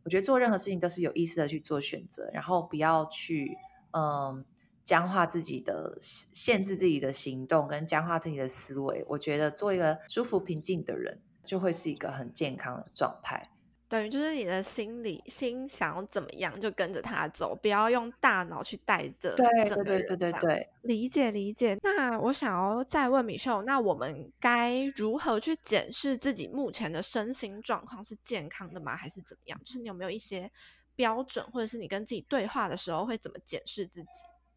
[0.03, 3.57] 我觉得做任何事情都是有意识的去做选择，然后不要去
[3.91, 4.45] 嗯。
[4.87, 9.03] 僵化自己的，限制自己的行动，跟僵化自己的思维。
[9.09, 13.49] 我觉得做一个舒服平静的人，就会是一个很健康的状态。
[13.89, 19.35] 等于就是你的心理心想要怎么样，就跟着他走，不要用大脑去带着。
[19.35, 21.77] 对对对对对对，理解理解。
[21.83, 28.95] 那我想要再问米秀，那我们该如何去检视自己目前的身心状况是健康的吗？
[28.95, 29.59] 还是怎么样？
[29.65, 30.49] 就是你有没有一些
[30.95, 34.07] 标准，或者是你跟自己对话的时候会怎么检视自己？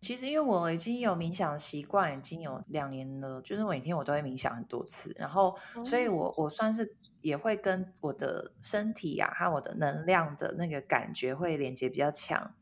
[0.00, 12.54] 其实，因为我已经有冥想的习惯，已经有两年了，就是每天我都会冥想很多次，然后，所以我我算是也会跟我的身体呀、啊，和我的能量的那个感觉会连接比较强，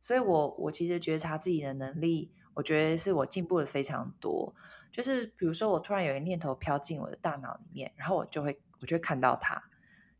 [0.00, 4.54] 所以我我其实觉察自己的能力，我觉得是我进步了非常多。
[4.90, 9.62] 就是比如说，我突然有一个念头飘进我的大脑里面，然后我就会我就会看到它，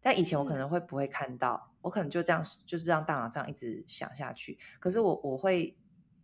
[0.02, 5.74] 但以前我可能会不会看到，我可能就这样就是这样大脑这样一直想下去，可是我我会。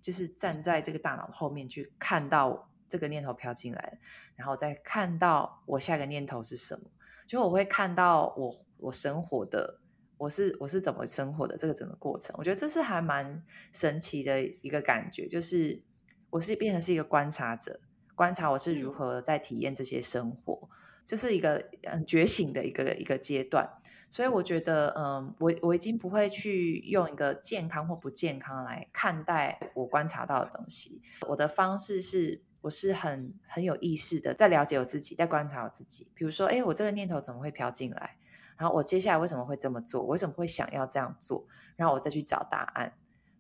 [0.05, 3.99] 就是站在这个大脑后面去看到这个念头飘进来，
[4.37, 6.91] 然后再看到我下一个念头是什么，
[7.27, 9.81] 就我会看到我我生活的
[10.19, 15.83] 我是我是怎么生活的这个整个过程，我觉得这是还蛮神奇的一个感觉，就是
[16.29, 17.81] 我是变成是一个观察者，
[18.15, 20.69] 观察我是如何在体验这些生活，
[21.07, 23.67] 这、就是一个很觉醒的一个一个阶段。
[24.15, 31.03] 所以我觉得，嗯，我我已经不会去用一个健康或不健康来看待我观察到的东西。
[31.27, 36.07] 我的方式是，我是很很有意识的在了解我自己，在观察我自己。
[36.15, 38.17] 比如说，哎，我这个念头怎么会飘进来？
[38.57, 40.01] 然后我接下来为什么会这么做？
[40.03, 41.45] 我为什么会想要这样做？
[41.75, 42.93] 然后我再去找答案。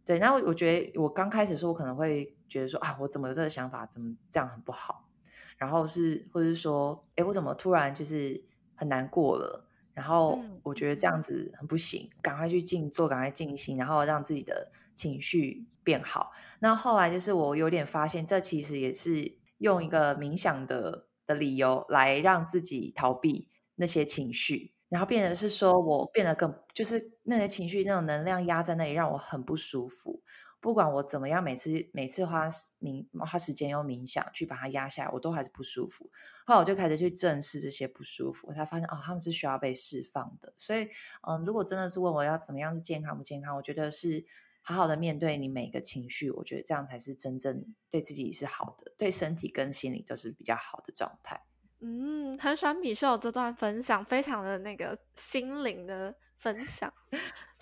[0.04, 3.86] 对，然后我觉得我刚开始的时候，我可能会觉得说，啊，我怎么有这个想法？
[3.86, 5.06] 怎么这样很不好？
[5.56, 8.42] 然后是，或者是说，哎，我怎么突然就是
[8.74, 9.68] 很难过了？
[9.94, 16.32] 然后我觉得这样子很不行，赶快去静坐，赶快静心，然后让自己的情绪变好。
[16.58, 30.22] 那后来就是我有点发现，这其实也是用一个冥想的的理由来让自己逃避那些情绪，然后变得是说我变得更就是那些情绪那种能量压在那里，让我很不舒服。
[30.64, 32.48] 不管我怎么样，每次每次花
[32.80, 36.10] 冥花时间用冥想去把它压下来，我都还是不舒服。
[36.46, 40.54] 后来我就开始去正视这些不舒服，我才发现哦，他们是需要被释放的。
[40.56, 40.88] 所以，
[41.28, 44.24] 嗯，如果真的是问我要怎么样是健康不健康，我觉得是
[44.62, 51.42] 好好的面对你每个情绪，我觉得这样才是真正对自己是好的，对身体跟心理都是比较好的状态。
[51.80, 56.90] 嗯，很喜欢米秀这段分享，非常的那个心灵的分享。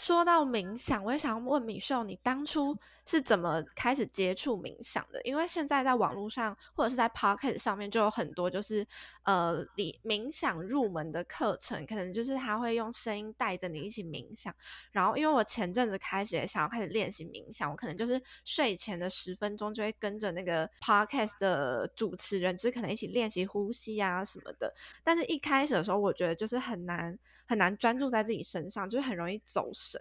[0.02, 5.22] 说到冥想，我也想要问米秀，你当初是怎么开始接触冥想的？
[5.22, 8.84] 因为现在在网络上或者是在 Podcast 上面就有很多就是
[9.22, 14.52] 呃，你冥想入门的课程，可能就是他会用声音带着你一起冥想。
[14.90, 24.74] 然后，因为我前阵子开始也想要开始练习冥想，我可能就是睡前的十分钟就会跟着那个 Podcast 的主持人，就是可能一起练习呼吸啊什么的。
[25.04, 29.91] 但是一开始的时候，我觉得就是很难很难专注在自己身上，就是很容易走神。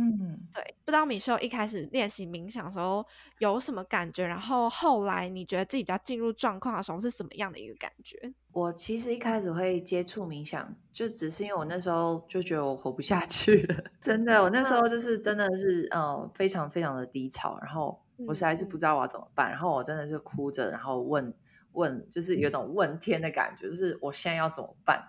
[0.00, 3.04] 嗯，对，不知道米秀一开始练习冥想的时候
[3.40, 8.32] 有什么感觉，然后后来你觉得自己比较进入状况的时候是什么样的一个感觉？
[8.52, 21.34] 我其实一开始会接触冥想，就只是因为我那时候就觉得我活不下去了， 真的，我那时候就是真的是呃非常非常的低潮，然后我实在是不知道我要怎么办，然后我真的是哭着，然后问
[21.72, 25.08] 问，就是有种问天的感觉，就是我现在要怎么办？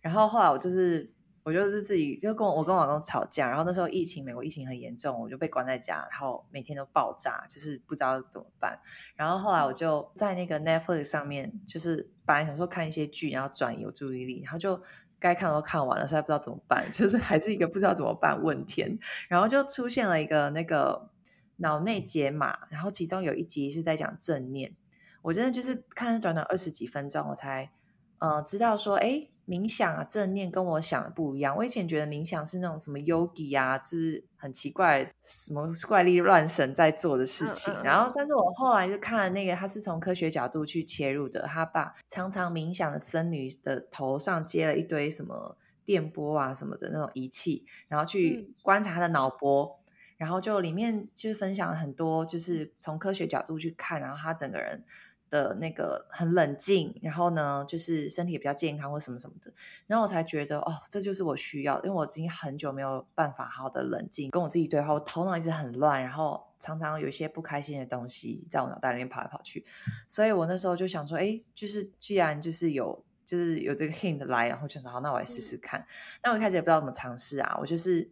[0.00, 1.12] 然后后来我就是。
[1.48, 8.78] 我就是自己就跟我我跟我老公吵架，然后那时候疫情，美国疫情很严重，我就被关在家，然后每天都爆炸，就是不知道怎么办。
[9.16, 14.78] 然后后来我就在那个 Netflix 上面，就是本来想说看一些剧，然后转移我注意力，然后就
[15.18, 18.98] 该看都看完了，实在不知道怎么办， 就是还是一个不知道怎么办问天。
[19.28, 21.08] 然后就出现了一个那个
[21.56, 24.74] 脑内解码，然后其中有一集是在讲正念，
[25.22, 27.70] 我真的就是看了短短二十几分钟，我才
[28.18, 29.28] 呃知道说，哎。
[29.48, 31.56] 冥想啊，正念跟我想的不一样。
[31.56, 37.72] 我以前觉得冥想是那种什么 yogi 啊，就是很奇怪，什么怪力乱神在做的事情。
[37.72, 41.46] 嗯嗯、然后，但是我后来就看了那个，他是从科学角度去切入的。
[41.46, 45.56] 他把常常冥想的僧侣的头上接了一堆什么
[45.86, 54.84] 电波啊什么的那种仪器，然后去观察他的脑波，嗯、然后就里面就分享了很多，就是从科学角度去看，然后他整个人。
[55.30, 59.52] 的那个很冷静，然后呢，就是身体也比较健康或什么什么的，
[59.86, 69.64] 然后我才觉得哦，这就是我需要，因为我已经很久没有办法好好的冷静跟我自己对话，我头脑一直很乱，然后常常有一些不开心的东西在我脑袋里面跑来跑去，
[70.06, 75.86] 所以我那时候就想说，哎，就是既然就是有就是有这个 hint 来，然后就说好，那我来试试看。
[76.22, 78.10] 那我一开始也不知道怎么尝试啊，我就是。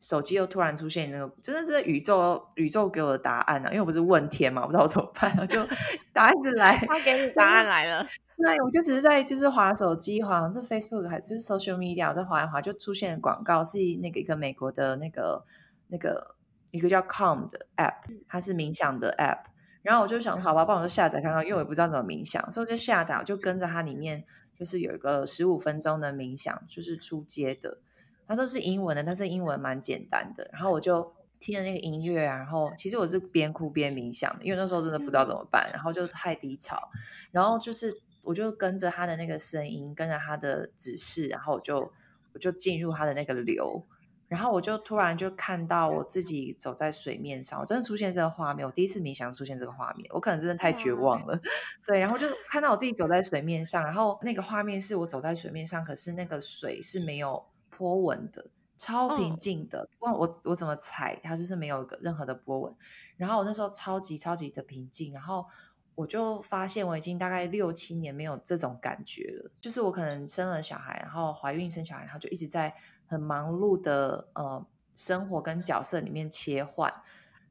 [0.00, 3.68] 手机又突然出现那个，真的是宇宙宇宙给我的答案啊！
[3.70, 5.66] 因为我不是问天嘛，我不知道我怎么办，就
[6.12, 8.06] 答案就来，他给你答案来了。
[8.36, 15.44] 那我就只是在就是滑手机，滑是 Facebook 还是就是 Social Media，我在滑一滑就出现广告，是那个一个美国的那个
[15.88, 16.36] 那个
[16.70, 17.94] 一个叫 Calm 的 App，
[18.28, 19.50] 它是冥想的 App。
[19.82, 24.24] 然后我就想，好吧，帮我就下载看看，因为我也不知道怎么冥想，所以我就下载，我就跟着它里面
[24.56, 27.80] 就是有一个十五分钟的冥想，就是出街的。
[28.28, 30.48] 他说是英文的，但是英文蛮简单的。
[30.52, 31.10] 然后我就
[31.40, 36.90] 听了那个音乐啊，然后其实我是边哭边冥想的，因为那时候真的不知道怎么办，然后就太低潮。
[37.32, 41.90] 然后就是我就跟着他的那个声音，跟着他的指示，然后我就
[42.34, 43.82] 我就进入他的那个流。
[44.28, 48.66] 然后我就突然就看到我自己走在水面上，我真的出现这个画面。
[48.66, 51.40] 我第一次冥想出现这个画面，我可能真的太绝望了。
[51.86, 57.46] 对，然后就看到我自己走在水面上，然后那个画面是我走在水面上，可是那个水是没有。
[57.78, 58.44] 波纹的，
[58.76, 62.74] 超平静的，不管我我怎么踩它就是没有任何的波纹。
[63.16, 65.46] 然后我那时候超级超级的平静，然后
[65.94, 69.50] 我就发现我已经大概六七年没有这种感觉了。
[69.60, 72.74] 就是我可能生了小孩，然后怀孕生小孩，然后就一直在
[73.06, 76.92] 很忙碌的呃生活跟角色里面切换。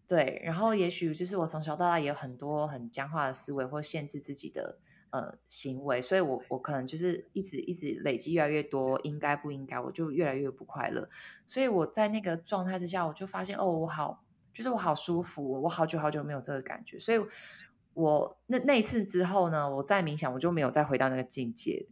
[0.05, 4.77] 对，然后也许就是我从小到大也有很多很僵化的思维或限制自己的。
[5.09, 11.09] 呃，行为，所以我我可能就是一直一直累积越来越多，应该不应该，我就越来越不快乐。
[11.45, 16.99] 所以我在那个状态之下，我就发现哦，我好，就是我好舒服，我好久好久没有这个感觉。
[16.99, 17.27] 所以我，
[17.93, 21.87] 我那那一次之后呢，我再冥想，我就没有再回到那个境界。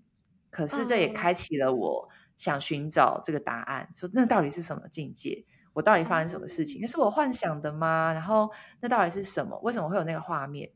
[0.49, 5.45] 可是这也开启了我想寻找这个答案，说那到底是什么境界？
[5.73, 6.79] 我到底发生什么事情？
[6.79, 8.13] 那是我幻想的吗？
[8.13, 8.49] 然后
[8.79, 9.59] 那到底是什么？
[9.59, 10.71] 为什么会有那个画面？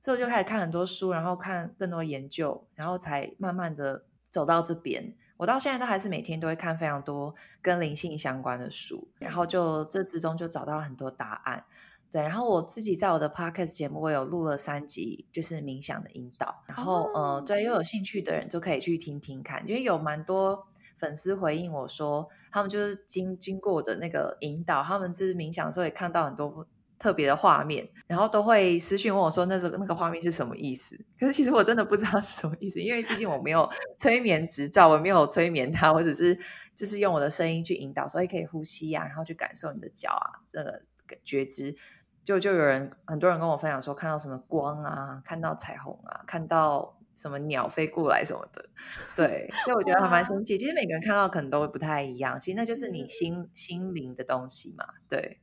[0.00, 5.14] 所以我就开始看很多书，然后看更多研究，然后才慢慢的走到这边。
[5.36, 11.64] 我到现在都还是每天都会看非常多跟灵性相关的书，然后就这之中就找到了很多答案。
[12.10, 16.62] 对，然后我自己在我的 podcast 节目，我有录了三集，就是冥想的引导。
[16.66, 20.66] 然后呃，对，又有兴趣的人就可以去听听看，因为有蛮多
[20.98, 26.66] 粉丝回应我说，他们就是经经过我的那个引导，他们就是冥想的时候也看到很多。
[27.00, 36.38] 特别的画面，然后都会私讯问我说：“那时候那个画面是什么意思？”可是其实我真的不知道是什么意思，因为毕竟我没有催眠执照，我没有催眠他，我只是
[36.76, 40.82] 就是用我的声音去引导，所以可以呼吸啊，然后去感受你的脚啊，这个
[41.24, 41.74] 觉知。
[42.22, 48.68] 就就有人很多人跟我分享说，看到什么光啊，看到彩虹啊，看到什么鸟飞过来什么的，
[49.16, 50.58] 对，所以我觉得还蛮神奇。
[50.58, 55.40] 其实每个人看到可能都会不太一样，其实那就是你心、嗯、心灵的东西嘛，对。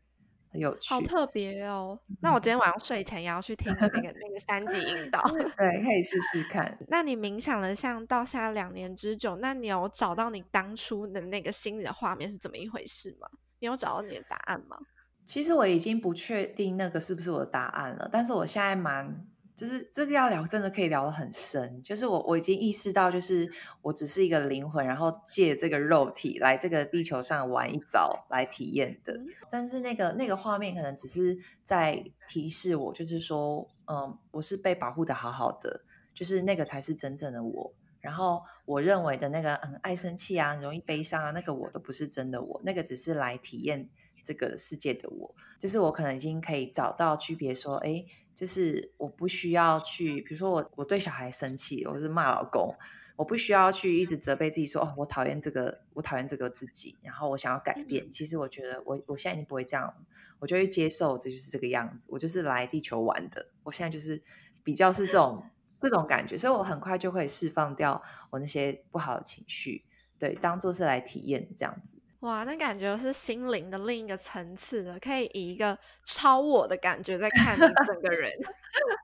[0.53, 1.99] 有趣，好特别哦！
[2.21, 5.21] 那我今天晚上睡前也要去听那个那个三级引导，
[5.57, 6.77] 对，可以试试看。
[6.89, 13.27] 那你冥想了像到现在两年之久，那你有找到你当初的那个心里的画面是怎么一回事吗？
[13.59, 14.77] 你有找到你的答案吗？
[15.25, 19.25] 其实我已经不确定那个是不是我的答案了，但是我现在蛮。
[19.57, 21.81] 就是这个要聊，真的可以聊得很深。
[21.81, 23.51] 就是我我已经意识到，就是
[23.81, 29.19] 我只是一个灵魂，然后借这个肉体来这个地球上玩一遭来体验的。
[29.49, 35.81] 但是那个那个画面可能只是在提示我，就是说，嗯，我是被保护的好好的，
[36.13, 37.73] 就是那个才是真正的我。
[37.99, 43.89] 然后我认为的那个很爱生气啊，容易悲伤啊，那个我都不是真的我，那个只是来体验
[44.23, 45.33] 这个世界的我。
[45.57, 48.05] 就是我可能已经可以找到区别，说，哎。
[48.37, 52.75] 就是我不需要去，比如说我我对小孩生气，我是骂老公，
[53.15, 58.11] 我不需要去一直责备自己说哦，我讨厌这个，我讨厌这个自己，然后我想要改变。
[58.11, 59.91] 其实我觉得我我现在已经不会这样，
[60.37, 63.47] 我就会接受这就是这个样子，我就是来地球玩的。
[63.63, 64.21] 我现在就是
[64.63, 65.43] 比较是这种
[65.81, 69.83] 这种感觉，所以我很快就会释放掉我那些不好的情绪，
[70.19, 71.97] 对，当做是来体验这样子。
[72.27, 78.29] 哇，那感觉是心灵的另一个层次的，可以以一个超我的感觉在看你整个人。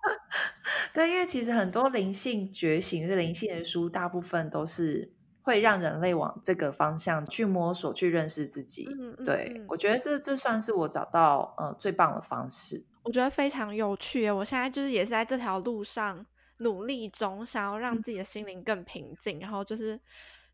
[0.92, 8.90] 对，因为其实很多灵性觉醒、是灵性的书，大部分都是会让人类往这个方向去摸索、去认识自己。
[8.92, 12.84] 嗯嗯、对，我觉得这这算是我找到呃最棒的方式。
[13.04, 14.30] 我觉得非常有趣。
[14.30, 16.26] 我现在就是也是在这条路上
[16.58, 19.98] 努力中，想要让自己的心灵更平静，嗯、然后就是。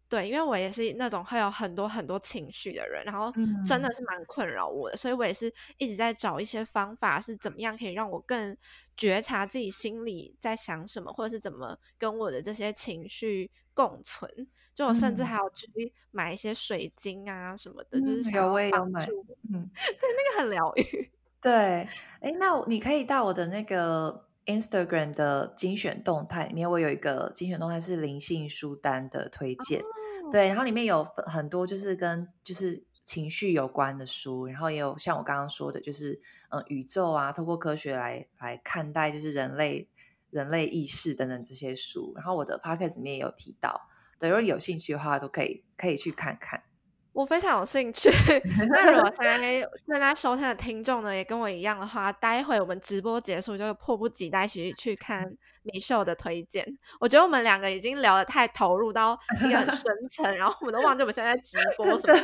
[0.10, 3.32] 对，因为我也是那种会有很多很多情绪的人，然后
[3.64, 8.57] 真的是蛮困扰我的，嗯、所以我也是一直在找一些方法，是怎么样可以让我更
[8.97, 14.28] 觉察自己心里在想什么，或者是怎么跟我的这些情绪共存。
[14.74, 19.24] 就我甚至还有去买一些水晶啊什么的，嗯、就是想要帮助。
[19.53, 21.12] 嗯， 对，那个很疗愈。
[21.39, 21.88] 对，
[22.20, 24.26] 哎，那你可以到我的那个。
[24.50, 29.80] Instagram 的精选动态里面，我有一个精选动态是灵性书单的推荐
[30.24, 30.32] ，oh.
[30.32, 36.20] 对，然后里面有很多就是跟就是情绪有关的书，然后也有像我刚刚说的，就是
[36.50, 39.88] 嗯宇宙啊，透过科学来来看待就是人类
[40.32, 43.88] 人类意识等等这些书，然后我的 Podcast 里面也有提到，
[44.20, 46.64] 对，如果有兴趣的话，都可以可以去看看。
[47.12, 48.10] 我非常有兴趣。
[48.70, 55.30] 那如果现在 正在收听的听众呢，也跟我一样的话，待会我们直播结束就迫不及待去去看
[55.64, 56.66] 米秀的推荐。
[56.99, 62.20] 我觉得我们两个已经聊得太投入到一个很深 层，然后我们都忘记我们现在在直播什么。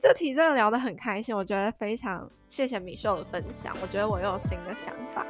[0.00, 3.76] 这题真的聊得很开心，我觉得非常谢谢米秀的分享。
[3.82, 5.24] 我觉得我又有新的想法。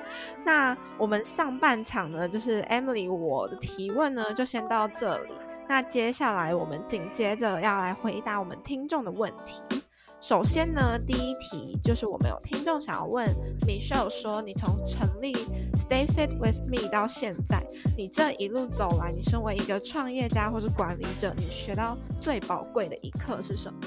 [0.44, 5.30] 那我们上半场呢，就是 Emily 我的提问呢，就先到这里。
[5.68, 9.82] 那接下来我们紧接着要来回答我们听众的问题。
[10.18, 13.24] 首先呢，第一题就是我们有听众想要问
[13.66, 15.34] Michelle 说，你从成立
[15.74, 17.62] Stay Fit with Me 到现在，
[17.98, 23.78] 你这一路走来，你身为一个创业家或是管理者，你学到最宝贵的一课是什么？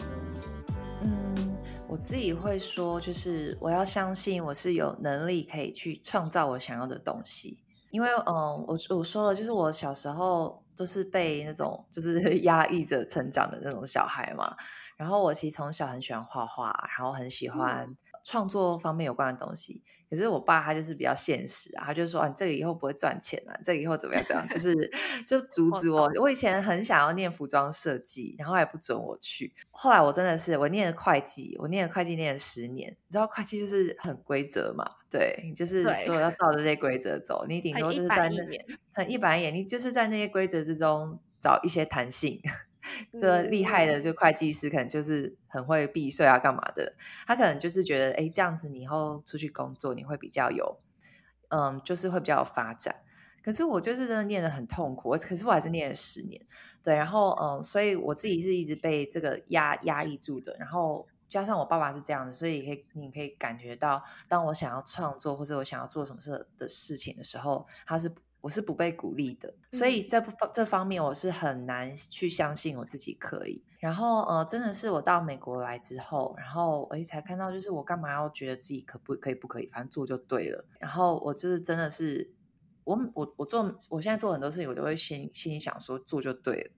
[1.01, 1.35] 嗯，
[1.89, 7.57] 我自己会说，就是我要相信我是有能力可以去创造我想要的东西，
[7.89, 10.61] 因为嗯，我我说了，就是我小时候。
[10.81, 14.55] 都是被那种就是 压抑着成长的那种小孩嘛，
[14.97, 17.87] 然后我其实从小很喜欢画画，然后很喜欢
[18.23, 19.83] 创作方面有关的东西。
[20.09, 24.91] 可是我爸他就是比较现实啊，他就说啊，这个以后不会赚钱啊，这个以后怎么样怎么样，就 是
[25.25, 26.11] 就阻止我。
[26.19, 29.53] 我以前很想要念服装设计，然后还不准我去。
[29.69, 38.35] 后来我真的是我念了会计，我念了会计念了十年，你知道会计就是很规则嘛，对，就是说要照着这些规则走，你顶多就是在那
[38.91, 42.41] 很一板一眼，你就是在那些规则之中找一些弹性。
[43.19, 46.93] 这厉害的就会计师，可能就是很会避税啊，干嘛的？
[47.27, 50.79] 他可能就是觉得，哎，这样子你以后出去工作，你会比较有，
[51.49, 52.95] 嗯，就是会比较有发展。
[53.43, 56.39] 可是我就是真的念得很痛苦，可是我还是念了十年，
[56.83, 60.55] 对，然后嗯，所以我自己是一直被这个压压抑住的。
[60.59, 68.11] 然后加上我爸爸是这样的，所以可以你可以感觉到，当我想要创作或者我想要做什么事的事情的时候，他是。
[68.41, 73.63] 我是不被鼓励的，所以这部这方面我是很难去相信我自己可以。
[73.79, 80.65] 然后呃，真的是我到美国来之后，然后我才看到，就是我干嘛要觉得自己可不可以不可以，反正做就对了。
[80.79, 82.31] 然后我就是真的是
[82.83, 86.71] 我我我做我现在做很多事情，我都会心心里想说做就对了，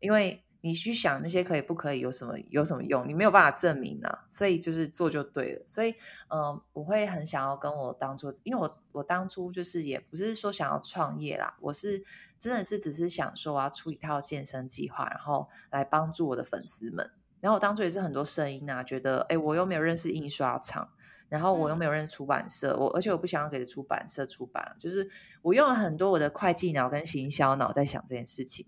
[0.00, 3.08] 因为你去想那些可以不可以有什么有什么用？
[3.08, 5.62] 你没有办法证明啊，所以就是做就对了。
[5.66, 5.90] 所以，
[6.28, 12.04] 嗯、呃，我会很想要跟我当初，因为我我当初就是也不是说想要创业啦，我是
[12.38, 17.10] 真的是只是想说我要出一套健身计划，然后来帮助我的粉丝们。
[17.40, 20.90] 然后我当初也是很多声音啊，觉得哎，我又没有认识印刷厂，
[21.30, 25.08] 然后我又没有认识出版社，我而且我不想要给出版社出版，就是
[25.40, 28.66] 我用了很多我的会计脑跟行销脑在想这件事情。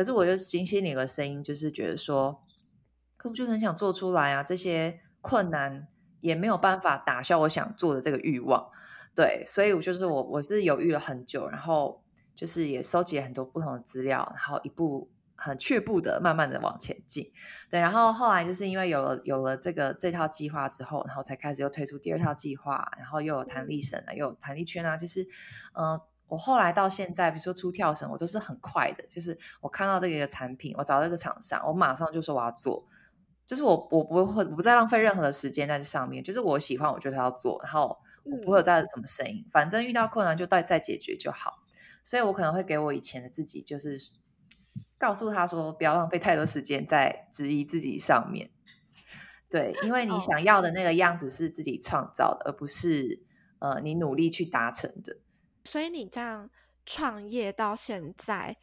[0.00, 2.42] 可是我就心心里有个声音，就是觉得说，
[3.18, 5.86] 可我就很想做出来啊，这些困难
[6.22, 8.70] 也没有办法打消我想做的这个欲望，
[9.14, 12.02] 对，所以我就是我我是犹豫了很久，然后
[12.34, 17.30] 就是也收集了很多不同的资料，然后一步很却步的慢慢的往前进，
[17.70, 25.28] 对，然后后来就是因为有了有了这个这套计划之后，然后才开始又推出第二套计划，然后又有弹力绳啊，又有弹力圈啊，就是
[25.74, 26.00] 嗯。
[26.30, 32.86] 我后来到现在，比如说出跳绳，我都是很快的，就是我看到这个产品，我找到这个厂商，我马上就说我要做，
[33.44, 41.58] 就是我我不会我不再浪费任何的时间在这上面，就是我喜欢，我就是要做，然后我不会有再有什么声音，反正遇到困难就再再解决就好，
[42.04, 43.98] 所以我可能会给我以前的自己，就是
[44.96, 48.50] 告诉他说，不要浪费太多时间在质疑自己上面，
[49.50, 53.24] 对，因为你想要的那个样子是自己创造的，而不是
[53.58, 55.16] 呃你努力去达成的。
[55.64, 56.48] 所以你这样
[56.86, 58.56] 创业到现在，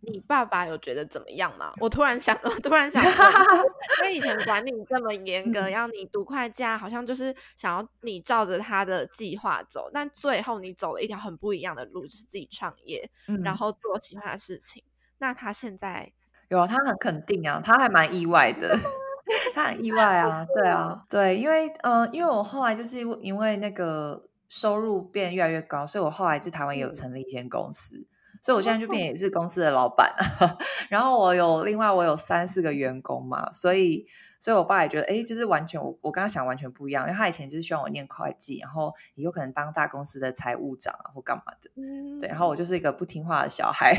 [0.00, 1.72] 你爸爸有觉得怎么样吗？
[1.80, 14.82] 我突然想， 我突然想，因为以前管理这么严格，要你读会计，好像就是想要你照着他的计划走，但最后你走了一条很不一样的路，就是自己创业，嗯、然后做喜欢的事情。
[15.18, 16.12] 那他现在
[16.48, 18.76] 有啊，他很肯定啊，他还蛮意外的，
[19.54, 24.28] 他很意外啊，对啊，对，因为嗯、呃，因为我后来就是因为那个。
[24.52, 30.14] 收入变越来越高，所以我后来在台湾也有成立一间公司，嗯、所以我现在就变也是公司的老板。
[30.90, 34.06] 然后我有另外我有三四个员工嘛，所以
[34.38, 41.70] 所以我爸也觉得，哎，就是完全我我跟他想完全不一样，因为他以前就是希望我念会计，然后也有可能当大公司的财务长啊或干嘛的。
[41.76, 43.96] 嗯、对，然后我就是一个不听话的小孩。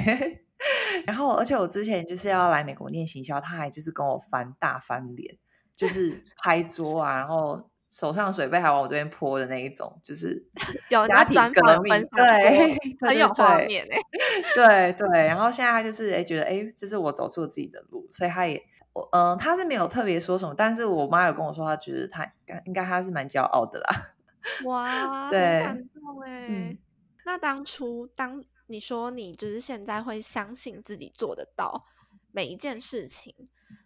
[1.08, 5.36] 然后而且我之前就是要来美国念行销，他还就是跟我翻大翻脸，
[5.76, 7.72] 就是拍桌啊，然后。
[7.94, 10.44] 手上水杯还往我这边泼的那一种，就是
[11.08, 13.98] 家庭革命，对，很有画面哎，
[14.56, 15.28] 对对。
[15.28, 18.60] 然后现在他就是哎，觉得哎，这是我走出了自己的路，所以他也
[18.94, 22.34] 我嗯，他是没有特别说什么，但是我妈有跟我说，他觉得他
[22.66, 24.16] 应该他是蛮骄傲的啦。
[24.66, 26.48] 哇，对， 很感动哎。
[26.50, 26.78] 嗯、
[27.26, 31.86] 那当初当你说你就是现在会相信自己做得到
[32.32, 33.36] 每一件事情，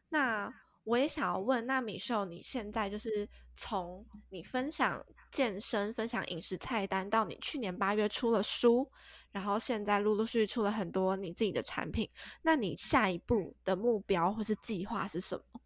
[0.08, 0.54] 那。
[0.88, 3.28] 我也想要问，那米秀，你现在就是
[3.58, 8.90] 从你分享健身、分享饮食菜单，到你去年八月出了书，
[9.32, 12.10] 然后现在陆陆续续出了很多你自己的产品，
[12.44, 15.60] 那你下一步的目标或是计划是什么？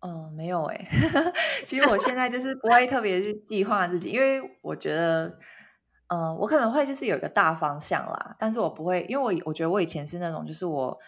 [0.00, 1.32] 嗯、呃，没有哎、欸，
[1.64, 5.28] 其实我现在就是不会特别去计划自己，因为我觉得，
[6.08, 10.98] 嗯、呃，我可能会就是有一个大方向啦，但是我不会，因为我我觉得我以前是那种，就是我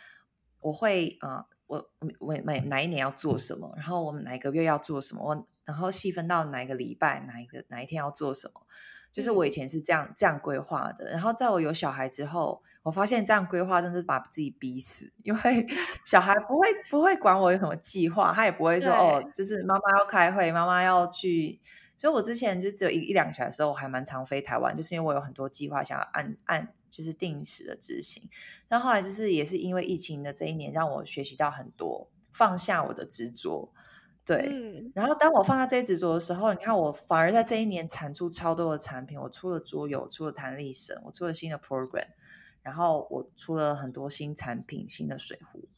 [0.60, 1.38] 我会啊。
[1.38, 8.62] 呃我我每哪一年要做什么，然后我们哪一个月要做什么，我然后细分到哪一个礼拜，哪一个哪一天要做什么，
[9.10, 11.10] 就是我以前是这样这样规划的。
[11.10, 15.66] 然后在我有小孩之后，我发现这样规划真的是把自己逼死，因为
[16.04, 21.60] 小孩不会不会管我有什么计划，他也不会说哦，就是妈妈要开会，妈妈要去。
[21.96, 28.28] 所以我之前就只有一一两个小时的时候，我还蛮常飞台湾，就是因为我有很多计划想要按按就是定时的执行。
[28.68, 33.72] 但后来就是也是因为疫情的这一年，让我学习到很多，放下我的执着。
[34.26, 39.20] 对，嗯、然后当我放下这些执着的时候，你看我反而在这一年产出超多的产品。
[39.20, 42.06] 我出了桌游，出了弹力绳，我出了新的 program，
[42.62, 45.68] 然后我出了很多新产品，新的水壶。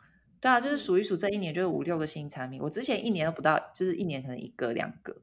[0.40, 2.60] 对啊，就是数一数这一年就是五六个新产品。
[2.62, 5.16] 我之前一年都不到，就是一年可能一个两个。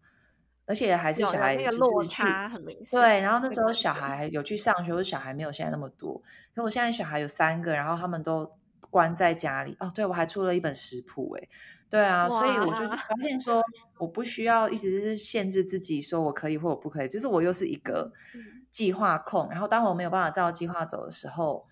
[0.66, 3.00] 而且还是小孩就是去，落差很明显。
[3.00, 6.22] 对，然后那时候小孩有去上学，或者小孩没有现在那么多。
[6.56, 8.50] 可我现在小孩有三个，然后他们都
[8.90, 9.76] 关在家里。
[9.80, 11.50] 哦，对，我还出了一本食谱，哎，
[11.90, 13.62] 对啊，所以我就发现说，
[13.98, 18.12] 我不需要一直是限制自己，说我可以或我不可以，就是我又是一个
[18.72, 19.50] 计划控。
[19.52, 21.68] 然后当我没有办法照计划走的时候，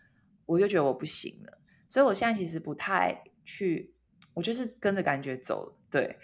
[0.45, 1.57] 我就觉得我不行了。
[1.87, 3.93] 所以我现在其实不太去，
[4.33, 6.17] 我就是跟着感觉走，对。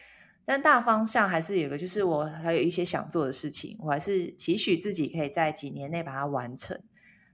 [0.47, 6.81] 但大方向还是有个，就是我还有一些想做的事情，我还是期许自己可以在几年内把它完成。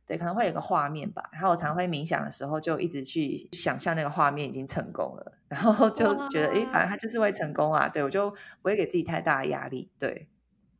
[0.07, 1.29] 对，可能会有个画面吧。
[1.31, 7.87] 然后我常会冥想的时候，就一直去想象那个画面已经成功了，然后就觉得，哎，反正它就是会成功啊。
[7.87, 9.91] 对，我就不会给自己太大的压力。
[9.99, 10.27] 对，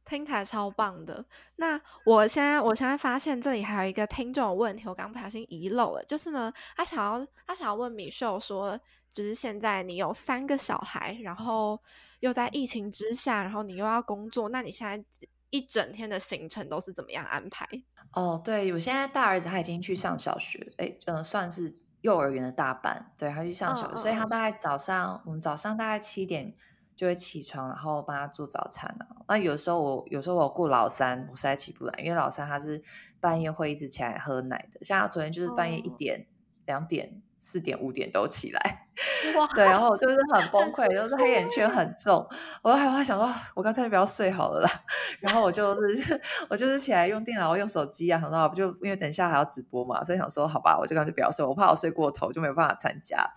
[0.04, 1.24] 听起来超棒的。
[1.58, 8.78] 那我现在我现在发现这里还有一个听众的问题，我刚不小心遗漏了，就是呢，他想要他想要问米秀说，
[9.14, 11.80] 就是现在你有三个小孩，然后
[12.20, 15.06] 又在疫情之下，然后你又要工作，那你现在
[15.52, 17.68] 一整天的行程都是怎么样安排？
[18.14, 26.54] 哦，对，我现在大儿子他已经去上小学，哎，嗯、呃，算是幼儿园的大班，对，他去上小学，哦、所以他大概早上，我们早上大概七点
[26.96, 29.08] 就会起床，然后帮他做早餐啊。
[29.28, 32.84] 那有时候我有时候我顾老三，我实在起不来，因为老三他是
[33.20, 36.28] 半夜会一直起来喝奶的，像他昨天就是半夜一点、
[36.66, 37.23] 两、哦、点。
[37.44, 38.88] 四点五点都起来，
[39.36, 39.46] 哇。
[39.48, 42.26] 对，然后我就是很崩溃，就是黑眼圈很重，
[42.62, 44.70] 我还我还想说，我刚才就不要睡好了啦，
[45.20, 53.30] 然后我就是 我就是起来用电脑、用手机啊，很好，就因为等一下还要直播嘛，所以想说好吧，我就干脆不要睡，我怕我睡过头就没有办法参加，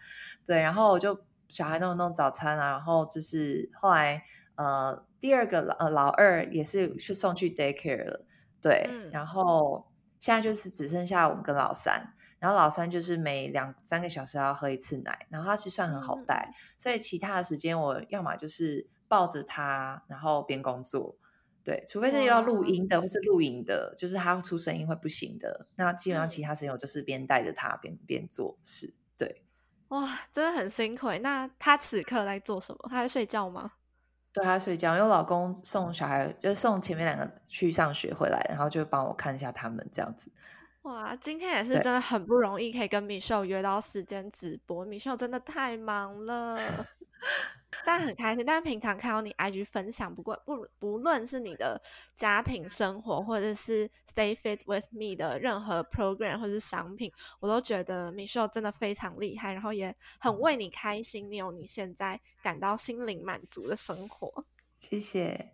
[0.46, 4.22] 对，然后我就小孩弄弄早餐啊，然后就是后来
[4.54, 8.24] 呃第二个呃老二也是去送去 daycare 了，
[8.62, 9.88] 对，嗯、然后
[10.20, 12.12] 现在就是只剩下我们跟老三。
[12.38, 21.16] 然后老三就是每两三个小时要喝一次奶，然后他是算很好带，嗯、所以其他的时间我要么就是抱着他，然后边工作，
[21.64, 29.42] 对，除非是要录音的或是录影的，就是他出声音会不行的，那基本上其他时间我就是边带着他边边做事，对。
[29.88, 31.08] 哇，真的很辛苦。
[31.20, 32.88] 那他此刻在做什么？
[32.90, 33.70] 他在睡觉吗？
[34.32, 40.28] 对，他在睡觉，因为老公送小孩，就是送前面两个去上学回来，然后就帮我看一下他们这样子。
[40.86, 44.84] 哇，今天也是真的很不容易，可以跟 Michelle 约到时间直播。
[44.84, 46.56] 对 Michelle 真的太忙了，
[47.84, 48.46] 但很开心。
[48.46, 51.82] 但平常看到你 IG 分享，不过不不论是你的
[52.14, 57.10] 家庭生活，或者是 Stay Fit with Me 的任何 program 或者是商品，
[57.40, 61.28] 我都觉得 Michelle 真的非常厉害，然后也很为你开心。
[61.28, 64.44] 你有你现在感到心灵满足的生活，
[64.78, 65.50] 谢谢。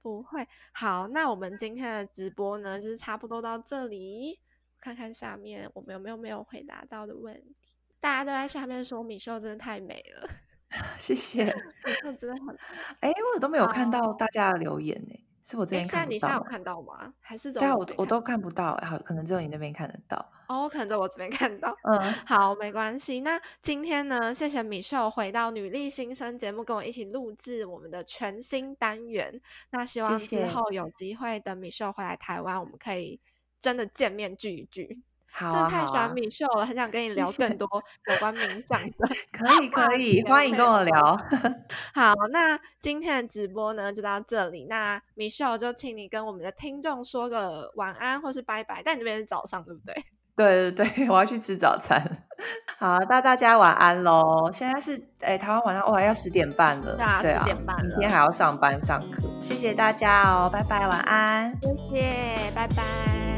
[0.00, 4.38] 不会，好，那我们今天的直播呢，就是差不多到这里。
[4.80, 7.54] 看看下面我们有没有没有回答到的问题？
[8.00, 10.28] 大家都在下面说米秀真的太美了，
[10.98, 11.44] 谢谢。
[11.44, 12.56] 米秀真的很……
[13.00, 16.08] 哎，我都没有看到大家的留言呢，是我这边看不到。
[16.08, 17.12] 现在你现在有看到吗？
[17.20, 20.32] 还是对啊，我我都看不到，好，可能只有你那边看得到。
[20.48, 21.76] 哦，可能在我这边看到。
[21.82, 23.20] 嗯， 好，没关系。
[23.20, 29.38] 那今天呢，谢谢米秀回到女力新生节目，跟我一起录制我们的全新单元。
[29.72, 33.20] 那希望之后有机会等米秀回来台湾，我们可以。
[33.60, 35.02] 真的见面聚一聚，
[35.32, 37.68] 好啊，真的太喜欢米秀了，啊、很想跟你聊更多
[38.10, 39.08] 有关冥想的。
[39.32, 41.16] 可以可以，欢迎跟我聊。
[41.94, 44.66] 好，那今天的直播呢就到这里。
[44.68, 48.82] 那米秀就请你跟我们的听众说个晚安或是拜拜。
[48.84, 49.94] 但你那边是早上对不对？
[50.36, 52.02] 对对对，我要去吃早餐。
[52.78, 54.50] 好，那大家晚安喽。
[54.50, 56.96] 现在是哎，台湾晚上哦，要十点半了。
[56.96, 59.28] 对啊，十点半了，明天还要上班上课。
[59.42, 61.54] 谢谢大家哦，拜拜，晚安。
[61.60, 63.29] 谢谢，拜拜。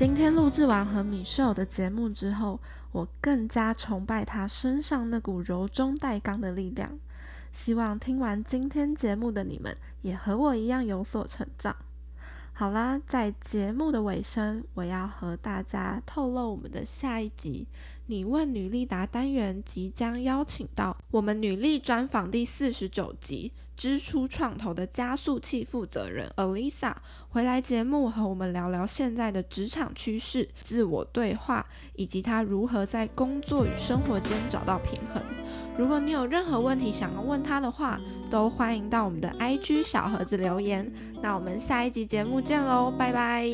[0.00, 2.58] 今天录制完和米秀的节目之后，
[2.90, 6.98] 我更加崇拜他身上那股柔中带刚的力量。
[7.52, 11.76] 希望听完今天节目的你们也和我一样有所成长。
[12.54, 17.66] 好啦，在节目的尾声，我要和大家透露我们的下一集
[18.08, 23.52] “你问女力答”单元即将邀请到我们女力专访第四十九集。
[23.80, 26.92] 支出创投的加速器负责人 Alisa
[27.30, 31.64] 回来节目和我们聊聊现在的职场趋势、自我对话，
[31.94, 35.22] 以及他如何在工作与生活间找到平衡。
[35.78, 37.98] 如果你有任何问题想要问他的话，
[38.30, 40.92] 都欢迎到我们的 IG 小盒子留言。
[41.22, 43.48] 那我们下一集节目见喽，拜拜。